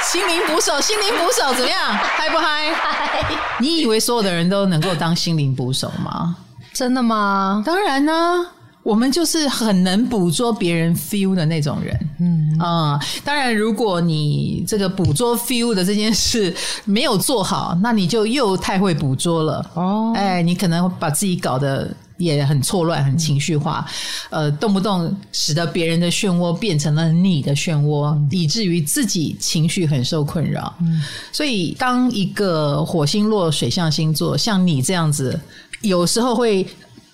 [0.02, 1.80] 心灵捕手，心灵捕手怎么样？
[1.94, 2.74] 嗨不嗨？
[2.74, 3.26] 嗨！
[3.60, 6.38] 你以为所有的人都能够当心灵捕手吗？
[6.74, 7.62] 真的吗？
[7.66, 8.46] 当然呢。
[8.90, 16.52] 我们就是很能捕捉别人 feel 的那种人，嗯啊、嗯，当然，如果你这个捕捉 feel 的这件事
[16.86, 20.12] 没有做好，那你就又太会捕捉了哦。
[20.16, 23.86] 哎，你可能把自己搞得也很错乱、很情绪化，
[24.32, 30.74] 呃，动不动使得别人的漩涡变成了你的漩涡，以至于自己情绪很受困扰。
[30.82, 31.00] 嗯，
[31.32, 35.40] 所以当一个火星落水象星座像你这样子，
[35.82, 36.66] 有时候会。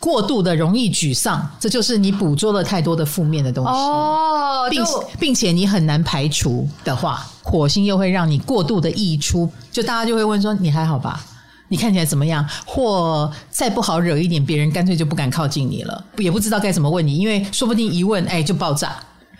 [0.06, 4.84] 过度的容易沮丧，这就是你捕捉了太多的负面的东西哦，并
[5.20, 11.26] 并且你很难排除的话，火星又会让你过度的溢出，就大家就会问说，你还好吧？
[11.70, 12.48] 你看起来怎么样？
[12.68, 18.96] 或再不好惹一点，别人干脆就不敢靠近你了，也不知道该怎么问你，因为说不定一问，哎，就爆炸。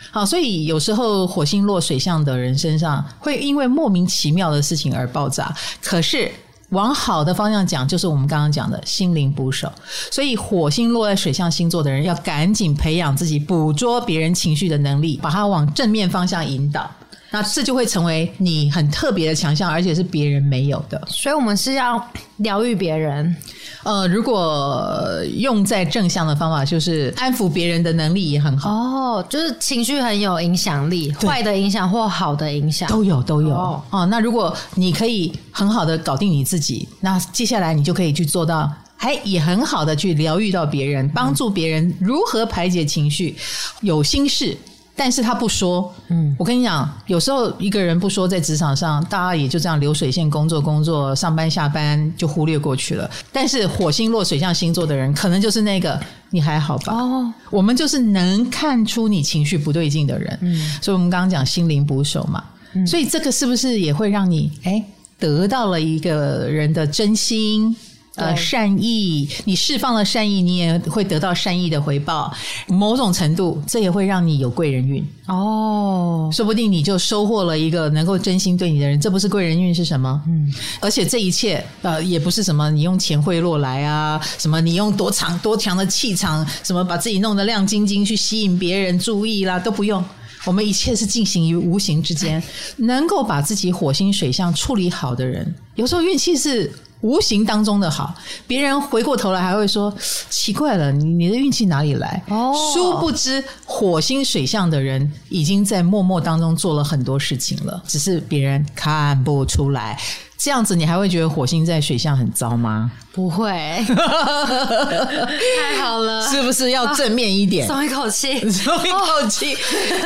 [0.10, 6.32] 好，所以有时候火星落水象的人身上，会因为莫名其妙的事情而爆炸，可是。
[6.76, 9.72] 往好的方向讲，就是我们刚刚讲的心灵捕手。
[10.12, 16.92] 所以火星落在水象星座的人，要赶紧培养自己捕捉别人情绪的能力，把它往正面方向引导。
[17.36, 21.02] 那这就会成为你很特别的强项，而且是别人没有的。
[21.06, 22.02] 所以我们是要
[22.38, 23.36] 疗愈别人。
[23.84, 24.98] 呃，如果
[25.36, 28.72] 用在正向的方法，就是安抚别人的能力也很好。
[28.72, 33.54] 哦，就是情绪很有影响力，坏的影响或好的影响都有都有。
[33.54, 38.72] 哦，哦，那如果你可以很好的搞定你自己，那接下来你就可以去做到。
[38.98, 43.36] 还也很好的去疗愈到别人，帮助别人如何排解情绪，
[43.82, 44.58] 有心事，
[44.96, 45.94] 但是他不说。
[46.08, 53.10] 嗯，我跟你讲，有时候一个人不说，在职场上，大家也就这样流水线工作工作，上班下班就忽略过去了。
[53.32, 56.94] 但是火星落水象星座的人，可能就是那个你还好吧？
[56.94, 60.38] 哦，我们就是能看出你情绪不对劲的人。
[60.42, 62.44] 嗯，所以我们刚刚讲心灵捕手嘛，
[62.74, 64.84] 嗯，所以这个是不是也会让你哎
[65.20, 67.76] 得到了一个人的真心？
[68.16, 72.34] 呃，善意，你释放了善意，你也会得到善意的回报。
[72.68, 76.30] 某种程度，这也会让你有贵人运哦。
[76.32, 80.22] 说不定你就收获了一个能够真心对你的人，这不是贵人运是什么？
[80.28, 80.50] 嗯，
[80.80, 90.02] 而且这一切呃，也不是什么你用钱贿赂来啊，什么你用多长多强的气场，什么把自己弄得亮晶晶去吸引别人注意啦，都不用。
[90.46, 92.42] 我们一切是进行于无形之间，
[92.78, 96.72] 能够把自己火星水象处理好的人，有时候运气是。
[97.06, 98.12] 无形当中的好，
[98.48, 99.94] 别人回过头来还会说
[100.28, 102.24] 奇怪了，你你的运气哪里来？
[102.30, 109.96] 哦，殊不知火星水象的人已经在默默当中做了很多事情了，只是别人看不出来。
[110.38, 112.92] 这样子你还会觉得火星在水象很糟吗？
[113.14, 113.48] 不会，
[113.88, 117.68] 太好了，是不是要正面一点？
[117.68, 119.58] 松一口气，松一口气，哦、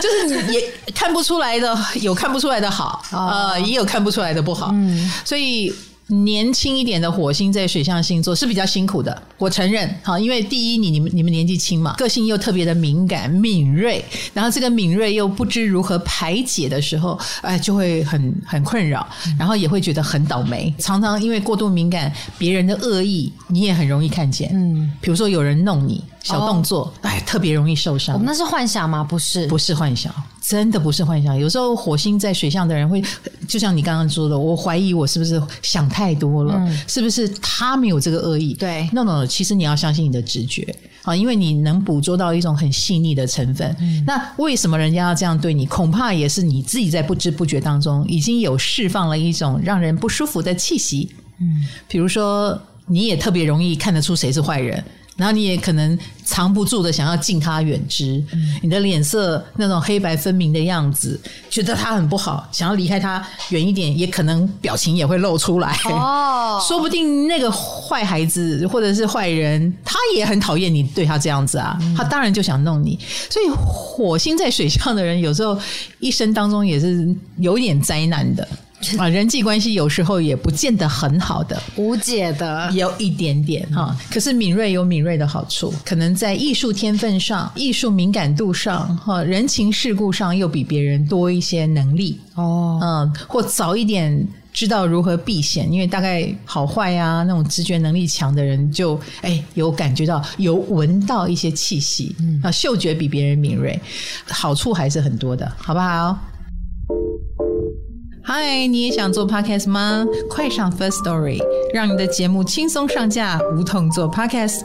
[0.02, 5.74] 就是你也看不出来的，有看不出来的好，哦、呃，也有看不出来的不好，嗯，所以。
[6.10, 9.90] 年轻一点的火星在水象星座是比较辛苦的，我承认。
[10.02, 14.04] 好，因为第一，你你们你们年纪轻嘛，个性又特别的敏感敏锐，
[14.34, 19.08] 然后这个敏锐又不知如何排解的时候，哎，就会很很困扰，
[19.38, 20.74] 然后也会觉得很倒霉。
[20.80, 24.50] 常常因为过度敏感，别人的恶意你也很容易看见。
[24.54, 26.04] 嗯，比如说有人弄你。
[26.24, 28.20] 小动作，哦、哎，特别容易受伤。
[28.24, 29.04] 那是幻想吗？
[29.04, 31.38] 不是，不是幻想，真的不是幻想。
[31.38, 33.02] 有时候火星在水象的人会，
[33.48, 36.54] 就像你刚刚说的，我怀疑我是不是想太多了？
[36.58, 38.54] 嗯、是不是他没有这个恶意？
[38.54, 43.76] 对，no no，其实你要相信你的直觉啊，因为你能捕捉到一种很细腻的成分。
[43.80, 45.66] 嗯、那为什么人家要这样对你？
[45.66, 51.10] 恐怕也是你自己在不知不觉当中已经有释放了一种让人不舒服的气息。
[51.40, 54.84] 嗯，比如说你也特别容易看得出谁是坏人。
[55.20, 65.78] 然后你也可能藏不住的想要敬他远之，嗯、你的脸色那种黑白分明的样子，觉得他很不好，想要离开他远一点，也可能表情也会露出来。
[65.92, 72.98] 哦， 说不定那个坏孩子或者是坏人，他也很讨厌你对他这样子啊，嗯、他当然就想弄你。
[73.30, 75.60] 所以火星在水象的人，有时候
[76.00, 78.48] 一生当中也是有一点灾难的。
[78.98, 83.96] 啊，人际关系有时候也不见得很好的，无解的，有一点点哈。
[84.10, 92.80] 可是敏锐有敏锐的好处，可能在艺术天分上、艺术敏感度上、哈人情世故上，又比别人多一些能力哦。
[92.82, 103.78] 嗯，或早一点知道如何避险，因为大概好坏啊那种直觉能力强的人就，就哎有感觉到、有闻到一些气息，嗯啊，嗅觉比别人敏锐，
[104.30, 106.18] 好处还是很多的，好不好？
[108.32, 110.06] 嗨，你也想做 podcast 吗？
[110.30, 111.42] 快上 First Story，
[111.74, 114.62] 让你的节目轻松上架，无痛做 podcast。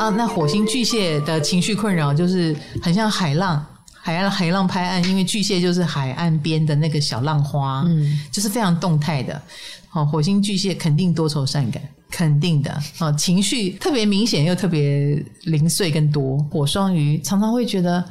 [0.00, 9.40] 啊，那火星巨蟹的情绪困扰就是很像海浪，海岸海浪拍岸，因为巨蟹就是海岸边的那个小浪花，嗯，就是非常动态的。
[9.90, 12.70] 好，火星巨蟹肯定多愁善感，肯定的。
[12.98, 16.38] 啊，情绪特别明显又特别零碎跟多。
[16.50, 18.02] 火双鱼常常会觉得。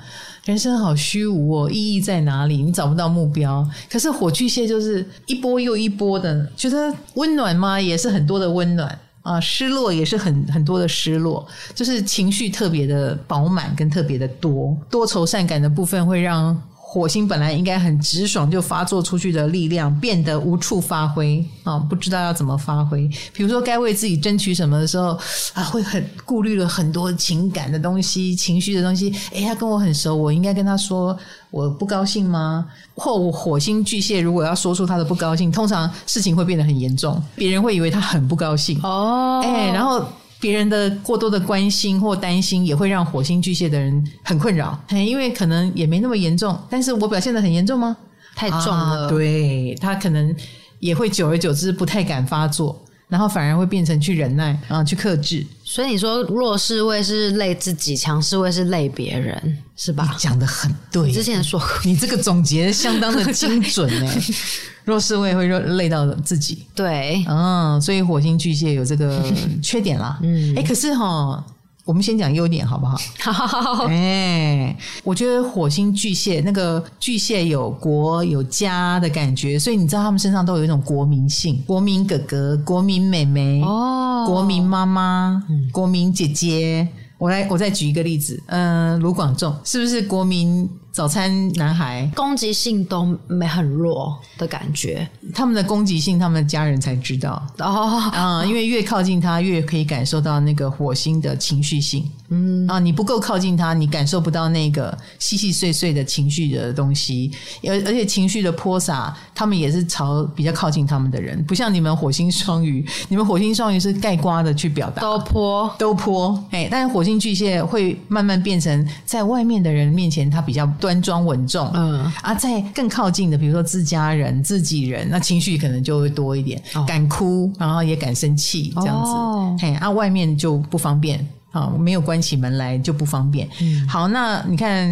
[0.45, 2.63] 人生好虚无哦，意义在哪里？
[2.63, 3.67] 你找不到目标。
[3.91, 7.79] 可是火巨蟹就是一波又一波的，觉得温暖吗？
[7.79, 16.59] 也是很多的温暖啊，失落也是很很多的失落，就是情绪特别的饱满跟特别的多，多愁善感的部分会让。
[16.91, 21.77] 火星本来应该很直爽就发作出去的力量，变得无处发挥啊！
[21.77, 23.07] 不知道要怎么发挥。
[23.31, 25.09] 比如说，该为自己争取什么的时候
[25.53, 29.13] 啊，会很顾虑了很多情感的东西、情绪的东西。
[29.31, 31.15] 诶，他跟我很熟，我应该跟他说
[31.51, 32.65] 我不高兴吗？
[32.95, 39.41] 或我火星巨蟹如果要说出他的不高兴，通常事情会变得很严重，别人会以为他很不高兴哦。
[39.43, 40.03] 诶，然后。
[40.39, 44.79] 别人的过多的关心或担心，也会让火星巨蟹的人很困扰。
[44.89, 47.95] 因为可能也没那么严重，但是我表现得很严重吗？
[48.35, 49.05] 太重了。
[49.05, 50.33] 啊、对，他可能
[50.79, 52.81] 也会久而久之不太敢发作。
[53.09, 55.45] 然后反而会变成去忍耐啊，去克制。
[55.63, 60.15] 所以你说弱势位是累自己，强势位是累别人，是吧？
[60.17, 61.11] 讲的很对。
[61.11, 64.17] 之前说过，你这个总结相当的精准哎。
[64.85, 69.21] 弱势位会累到自己，对，嗯，所以火星巨蟹有这个
[69.61, 70.17] 缺点啦。
[70.23, 71.43] 嗯，哎，可是哈。
[71.89, 72.95] 我们先讲优点好不好？
[73.33, 86.87] 好，哎，我觉得火星巨蟹那个巨蟹有国有家的感觉，所以你知道他们身上都有一种国民性，国民哥哥、国民妹妹哦，国民妈妈、国民姐姐。
[87.17, 90.69] 我来，我再举一个例子，嗯、呃，卢广仲是不是国民？
[90.99, 92.11] 早餐男孩。
[92.13, 97.41] 攻击性都没很弱的感觉，他们的攻击性，他们的家人才知道。
[97.59, 98.11] 哦。
[98.11, 102.05] 啊，因为越靠近他，越可以感受到那个火星的情绪性。
[102.27, 102.67] 嗯。
[102.67, 107.31] 啊，你不够靠近他，你感受不到那个细细碎碎的情绪的东西，
[107.63, 115.75] 而而且情绪的泼洒，他们也是朝比较靠近他们的人，不像你们火星双鱼， 你们火星双鱼是盖瓜的去表达，都泼。
[115.79, 120.69] 都泼，哎，但是火星巨蟹会慢慢变成在外面的人面前，他比较。
[120.89, 122.11] 端庄稳重，嗯。
[122.23, 131.25] 啊，在更靠近的，比如说自家人、自己人，那情绪可能就会多一点，哦、敢哭，然后也敢生气，这样子，哦、嘿，啊，外面就不方便。
[131.51, 133.47] 啊，没有关起门来就不方便。
[133.59, 134.87] 嗯，好，那你看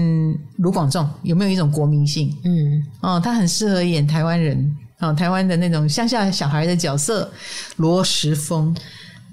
[0.57, 2.35] 卢广仲有没有一种国民性？
[2.43, 7.31] 嗯，哦，他很适合演台湾人啊，台湾的那种乡下小孩的角色，
[7.75, 8.75] 罗时丰。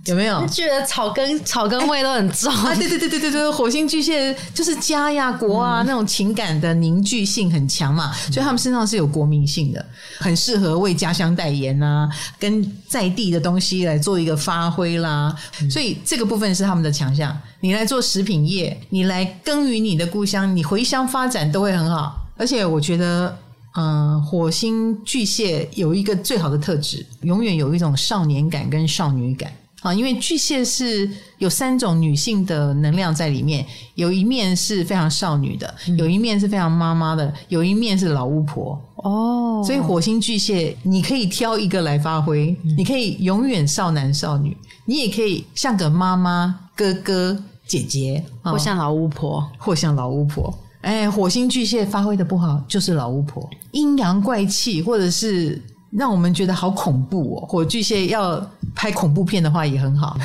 [0.06, 2.52] 有没有觉得草根草根味都很重？
[2.52, 2.74] 欸、 啊？
[2.74, 9.84] 对对对对对对，火星巨蟹就是家呀国啊、嗯、那种情感的凝聚性很强嘛，嗯、所以他们身上是有国民性的，
[10.18, 15.34] 很适合为家乡代言啊，跟在地的东西来做一个发挥啦。
[15.62, 17.34] 嗯、所以这个部分是他们的强项。
[17.60, 22.14] 你来做食品业，你来耕耘你的故乡，你回乡发展都会很好。
[22.36, 23.34] 而且我觉得，
[23.74, 29.50] 嗯、呃，火星巨蟹有一个最好的特质，永远有一种少年感跟少女感。
[29.84, 31.06] 啊，因为巨蟹是
[31.36, 33.66] 有三种女性的能量在里面，
[33.96, 38.80] 有一面是非常少女的，有一面是非常妈妈的，有一面是老巫婆。
[38.96, 44.56] 哦，所以火星巨蟹，你可以挑一个来发挥，你可以永远少男少女，
[44.86, 50.58] 你也可以像个妈妈、哥哥、姐姐，或像老巫婆，或像老巫婆。
[50.80, 55.60] 哎，火星巨蟹发挥的不好，就是老巫婆，阴阳怪气，或者是。
[55.96, 57.46] 让我们觉得好恐怖哦！
[57.46, 60.18] 火巨蟹要拍恐怖片的话也很好，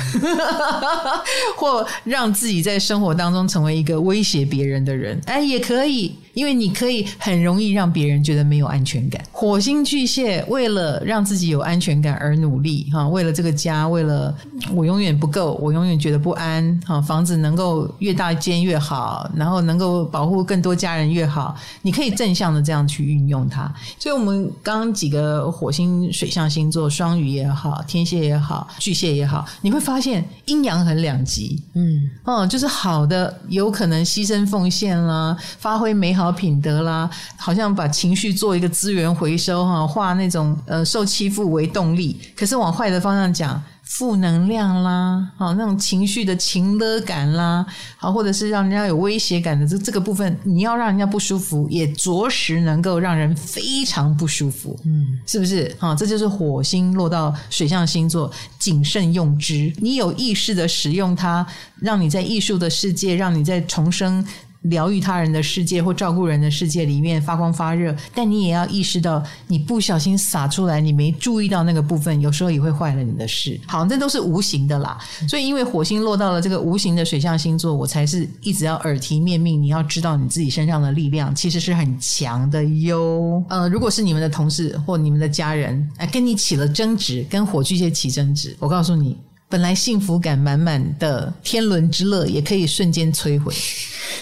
[1.56, 6.14] 或让自己在生活当中成为一个威胁别人的人，哎，也可以。
[6.34, 9.20] 因为你可以很容易让别人觉得没有安全感。
[9.32, 14.34] 火星巨蟹为了让自己有安全感而努力，哈，为了这个家，为了
[14.74, 21.56] 我永远不够，我永远觉得不安，哈，房子能够越大间越好，然后能够保护更多家人越好。
[21.82, 23.72] 你可以正向的这样去运用它。
[23.98, 36.19] 所以，我们刚刚几个火星水象星座，双鱼也好，天蝎也好，巨蟹也好，你会发现阴阳很两极，嗯，哦，就是好的有可能牺牲奉献啦，发挥美好。
[36.20, 42.20] 好品德啦，好像把情绪做一个资源回收哈，化那种呃受欺负为动力。
[42.36, 47.66] 可是往坏的方向讲，负能量啦，好那种情绪的情勒感啦，
[47.96, 55.74] 好或者是让人家有威胁感的这这个部分，你要让人家不舒服，也着实能够让人非常不舒服，嗯，是不是？
[55.78, 59.72] 好，这就是火星落到水象星座，谨慎用之。
[59.78, 61.44] 你有意识的使用它，
[61.80, 64.24] 让你在艺术的世界，让你在重生。
[64.62, 73.58] 疗愈他人的世界或照顾人的世界里面发光发热，但你也要意识到，你不小心洒出来，你没注意到那个部分，有时候也会坏了你的事。
[73.66, 74.98] 好，这都是无形的啦。
[75.26, 83.42] 所以，因为火星落到了这个无形的水象星座，我才是一直要耳提面命，你要知道你自己身上的力量其实是很强的哟。
[83.48, 89.16] 呃，如果是你们的同事或你们的家人，哎，跟你起了争执，跟火巨蟹起争执，我告诉你。
[89.48, 93.52] 本来幸福感满满的天伦之乐，也可以瞬间摧毁。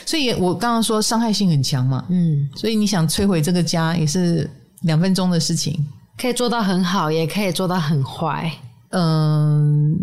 [0.07, 4.49] 所以我刚刚说伤害性很强嘛，嗯，所以你想摧毁这个家，也是
[4.83, 5.87] 两分钟的事情，
[6.17, 8.51] 可以做到很好，也可以做到很坏。
[8.91, 9.97] 嗯，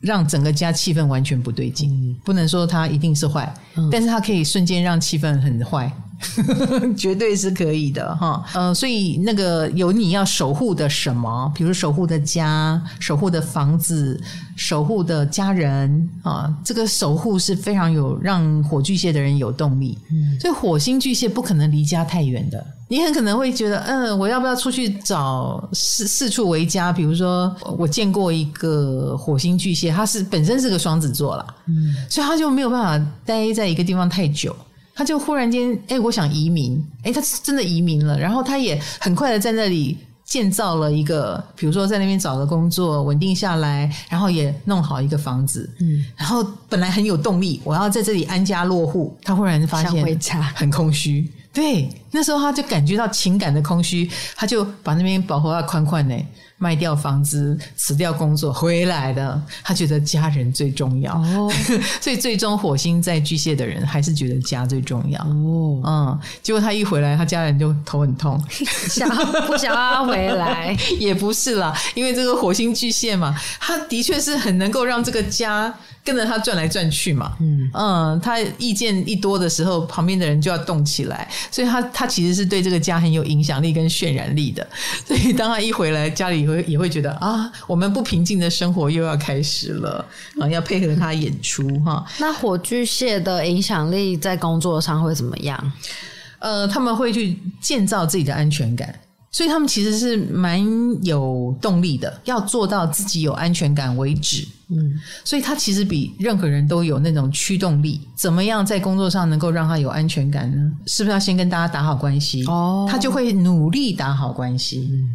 [0.00, 5.92] 让整个家气氛完全不对劲，嗯，不能说它一定是坏，嗯，但是它可以瞬间让气氛很坏。
[6.98, 14.20] 绝对是可以的哈，呃，所以那个有你要守护的什么，比如守护的家、守护的房子、
[14.54, 19.96] 守护的家人啊，这个守护是非常有让火巨蟹的人有动力。
[20.10, 26.92] 嗯，所以火星巨蟹不可能离家太远的，你很可能会觉得，嗯，我要不要出去找四四处为家？
[26.92, 34.54] 比如说，我见过一个火星巨蟹，他是本身是个双子座啦，嗯，所以他就没有办法待在一个地方太久。
[34.92, 50.18] 他就忽然间，哎，我想移民，哎，他真的移民了，然后他也很快的在那里建造了一个，比如说在那边找个工作，稳定下来，然后也弄好一个房子，嗯，然后本来很有动力，我要在这里安家落户，他忽然发现
[50.54, 56.14] 很空虚，对，那时候他就感觉到情感的空虚，他就把那边保护到宽宽呢。
[56.62, 59.42] 卖掉房子，辞掉工作，回来的。
[59.64, 61.50] 他觉得家人最重要，哦、
[62.02, 65.18] 所以最终火星在巨蟹的人还是觉得家最重要。
[65.22, 68.38] 哦，嗯，结果他一回来，他家人就头很痛，
[68.90, 69.08] 想
[69.46, 70.76] 不想要他回来？
[71.00, 75.74] 也不是啦，因为这个火星巨蟹嘛，他的确是很能够让这个家。
[76.10, 84.66] 跟着他转来转去嘛，嗯嗯，他意见一多的时候，旁边的人就要动起来，所以他他其实是对这个家很有影响力跟渲染力的。
[85.06, 90.04] 所以当他一回来，家里也会也会觉得啊，我们不平静的生活又要开始了
[90.40, 92.04] 啊，要配合他演出哈。
[92.18, 95.72] 那火巨蟹的影响力在工作上会怎么样？
[96.40, 98.92] 呃，他们会去建造自己的安全感。
[99.30, 100.60] 所以他们其实是蛮
[101.04, 104.46] 有动力的，要做到自己有安全感为止。
[104.68, 104.94] 嗯，
[105.24, 108.00] 所以他其实比任何人都有那种驱动力。
[108.16, 110.72] 怎么样在工作上能够让他有安全感呢？
[110.86, 112.44] 是不是要先跟大家打好关系？
[112.46, 114.88] 哦，他就会努力打好关系。
[114.92, 115.10] 嗯。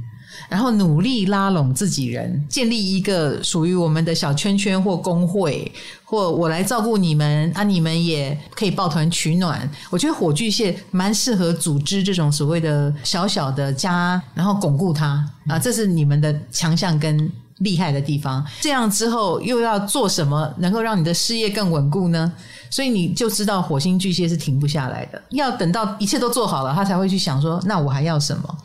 [0.50, 5.72] 然后努力拉拢自己人，建立一个属于我们的小圈圈或工会，
[6.04, 9.70] 或我来照顾你们啊，你们也可以抱团取暖。
[9.90, 18.46] 我觉得火巨蟹蛮适合组织这种所谓的小小的家，然后巩固它啊，这是你们的强项跟厉害的地方。
[18.62, 22.32] 这样之后又要做什么，能够让你的事业更稳固呢？
[22.70, 28.58] 所以你就知道火星巨蟹是停不下来的，要等到一切都做好了，他才会去想说，那我还要什么？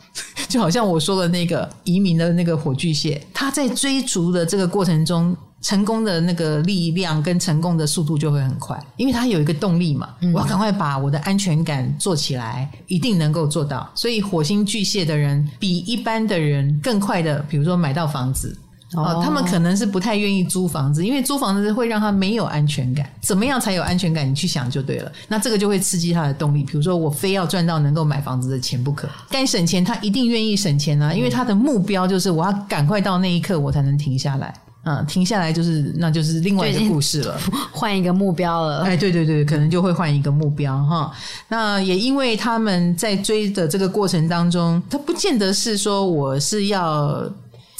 [0.51, 13.89] 就好像我说的那个移民的那个火炬蟹，他在追逐的这个过程中，成功的那个力量跟成功的速度就会很快，因为他有一个动力嘛，我要赶快把我的安全感做起来，一定能够做到。
[13.95, 18.57] 所以火星巨蟹的人比一般的人更快的，比如说买到房子。
[18.93, 23.09] 哦，他们可能是不太愿意租房子，因为租房子会让他没有安全感。
[23.21, 24.29] 怎么样才有安全感？
[24.29, 25.11] 你去想就对了。
[25.29, 26.61] 那这个就会刺激他的动力。
[26.63, 29.07] 比如说，我非要赚到能够买房子的钱不可。
[29.29, 34.53] 该省钱，他一定愿意省钱啊，因为他的目标就是我要赶快到那一刻，我才能停下来。
[34.83, 37.39] 嗯，停下来就是那就是另外一个故事了，
[37.71, 38.81] 换一个目标了。
[38.81, 41.09] 哎，对对对，可能就会换一个目标哈。
[41.47, 47.23] 那也因为他们在追的这个过程当中，他不见得是说我是要。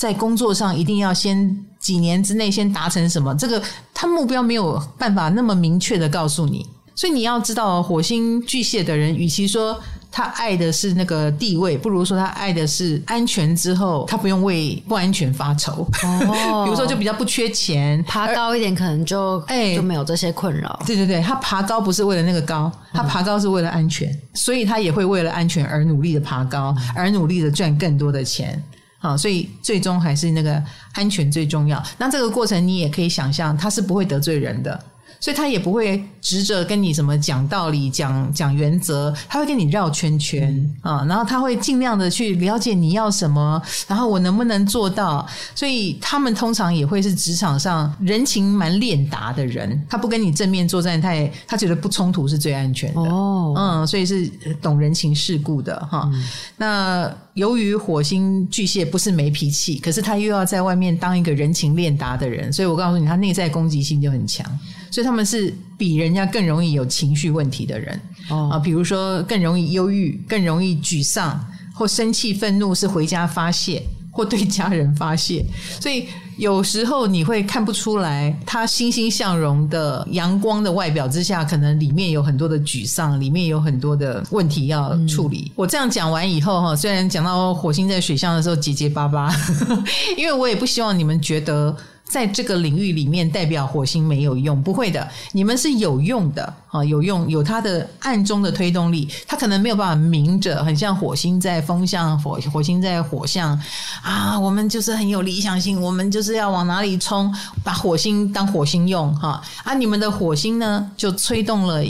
[0.02, 3.36] 在工作上一定要先几年之内先达成什么？
[3.36, 3.62] 这个
[3.94, 6.66] 他目标没有办法那么明确的告诉你，
[6.96, 9.80] 所以你要知道，火星巨蟹的人，与其说
[10.12, 13.56] 他爱的是那个地位，不如说他爱的是安全。
[13.56, 15.88] 之后他不用为不安全发愁。
[16.04, 20.82] 哦， 比如说就比较不缺钱，爬高一点可能就哎就没有这些困扰。
[20.84, 28.60] 对对对，他爬高不是为了那个高，他爬高是为了安全，所以他也会为了安全而努力的爬高，而努力的赚更多的钱。
[29.02, 30.64] 好，所以最终还是那个
[30.94, 31.84] 安全最重要。
[31.98, 34.80] 那这个过程你也可以想象，他是不会得罪人的。
[35.20, 45.24] 所以他也不会直着跟你什么讲道理、讲讲原则，他会跟你绕圈圈啊，然后他会尽量的去了解你要什么，然后我能不能做到。
[45.54, 53.02] 所以他们通常也会是职场上人情蛮练达的人，他不跟你正面作战，他也他觉得不冲突是最安全的。
[53.02, 54.28] 哦，嗯，所以是
[54.60, 56.10] 懂人情世故的哈。
[56.12, 56.28] 嗯。
[56.58, 64.46] 那由于火星巨蟹不是没脾气，可是他又要在外面当一个人情练达的人，所以我告诉你，他内在攻击性就很强。
[64.92, 67.98] 所以他们是比人家更容易有情绪问题的人
[68.28, 71.40] 啊，比如说更容易忧郁、更容易沮丧
[71.74, 73.82] 或生气、愤怒，是回家发泄
[74.12, 75.46] 或对家人发泄。
[75.80, 76.08] 所以
[76.42, 85.44] 有时候你会看不出来，他欣欣向荣的阳光的外表之下，可能里面有很多的沮丧，里面有很多的问题要处理。
[85.50, 89.32] 嗯、我这样讲完以后哈，虽然讲到火星在水象的时候结结巴巴，
[90.18, 91.78] 因为我也不希望你们觉得。
[92.12, 103.58] 在这个领域里面，代表火星没有用，不会的，你们是有用的啊，有用，有它的暗中的推动力，它可能没有办法明着，很像火星在风向，火火星在火象
[104.04, 107.34] 啊，我们就是很有理想性，我们就是要往哪里冲，
[107.64, 111.82] 把火星当火星用哈啊，你们的火星呢，就催动了。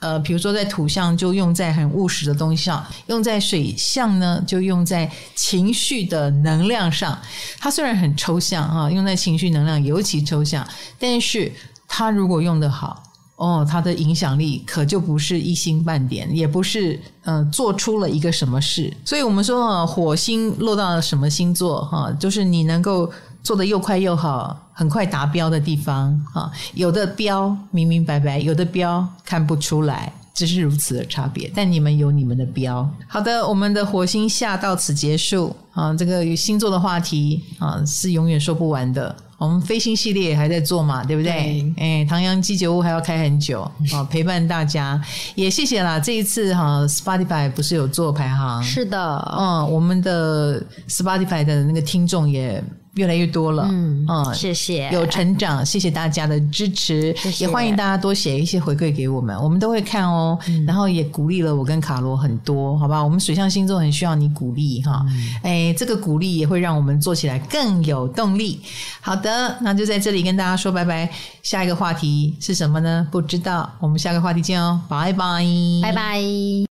[0.00, 7.18] 呃，比如说在土象就用在很务实的东西上，用在水象呢就用在情绪的能量上。
[7.58, 10.66] 它虽然很抽象哈，用在情绪能量尤其抽象，
[10.98, 11.52] 但是
[11.88, 13.02] 它如果用得好，
[13.36, 18.92] 哦，它的影响力可就不是一星半点，也不是呃做出了一个什么事。
[19.04, 23.10] 所以我们说啊，火星落到了什么星座哈，就是你能够。
[23.42, 31.50] 做的又快又好，很快达标的地方啊，有的标明明白白，有的标看不出来，只是如此的差别。
[31.54, 32.88] 但你们有你们的标。
[33.06, 35.94] 好的，我们的火星下到此结束啊。
[35.94, 39.14] 这个星座的话题啊，是永远说不完的。
[39.38, 41.32] 我们飞星系列还在做嘛，对不对？
[41.32, 43.62] 对哎，唐阳鸡酒屋还要开很久
[43.92, 45.00] 啊， 陪伴大家
[45.36, 45.98] 也谢谢啦。
[45.98, 48.60] 这一次哈，Spotify 不是有做排行？
[48.62, 52.62] 是的，嗯，我们的 Spotify 的那个听众也。
[52.98, 60.36] 越来越多了，嗯嗯，谢谢，有成长，谢谢大家的支持，谢谢，也欢迎大家多写一些回馈给我们，我们都会看哦。
[60.48, 63.02] 嗯、然后也鼓励了我跟卡罗很多，好吧？
[63.02, 68.60] 我们水象星座很需要你鼓励哈，嗯、哎，这个鼓励也会让我们做起来更有动力。
[69.00, 71.08] 好的，那就在这里跟大家说拜拜。
[71.44, 73.06] 下一个话题是什么呢？
[73.12, 75.44] 不知道，我们下个话题见哦，拜拜，
[75.80, 76.66] 拜拜。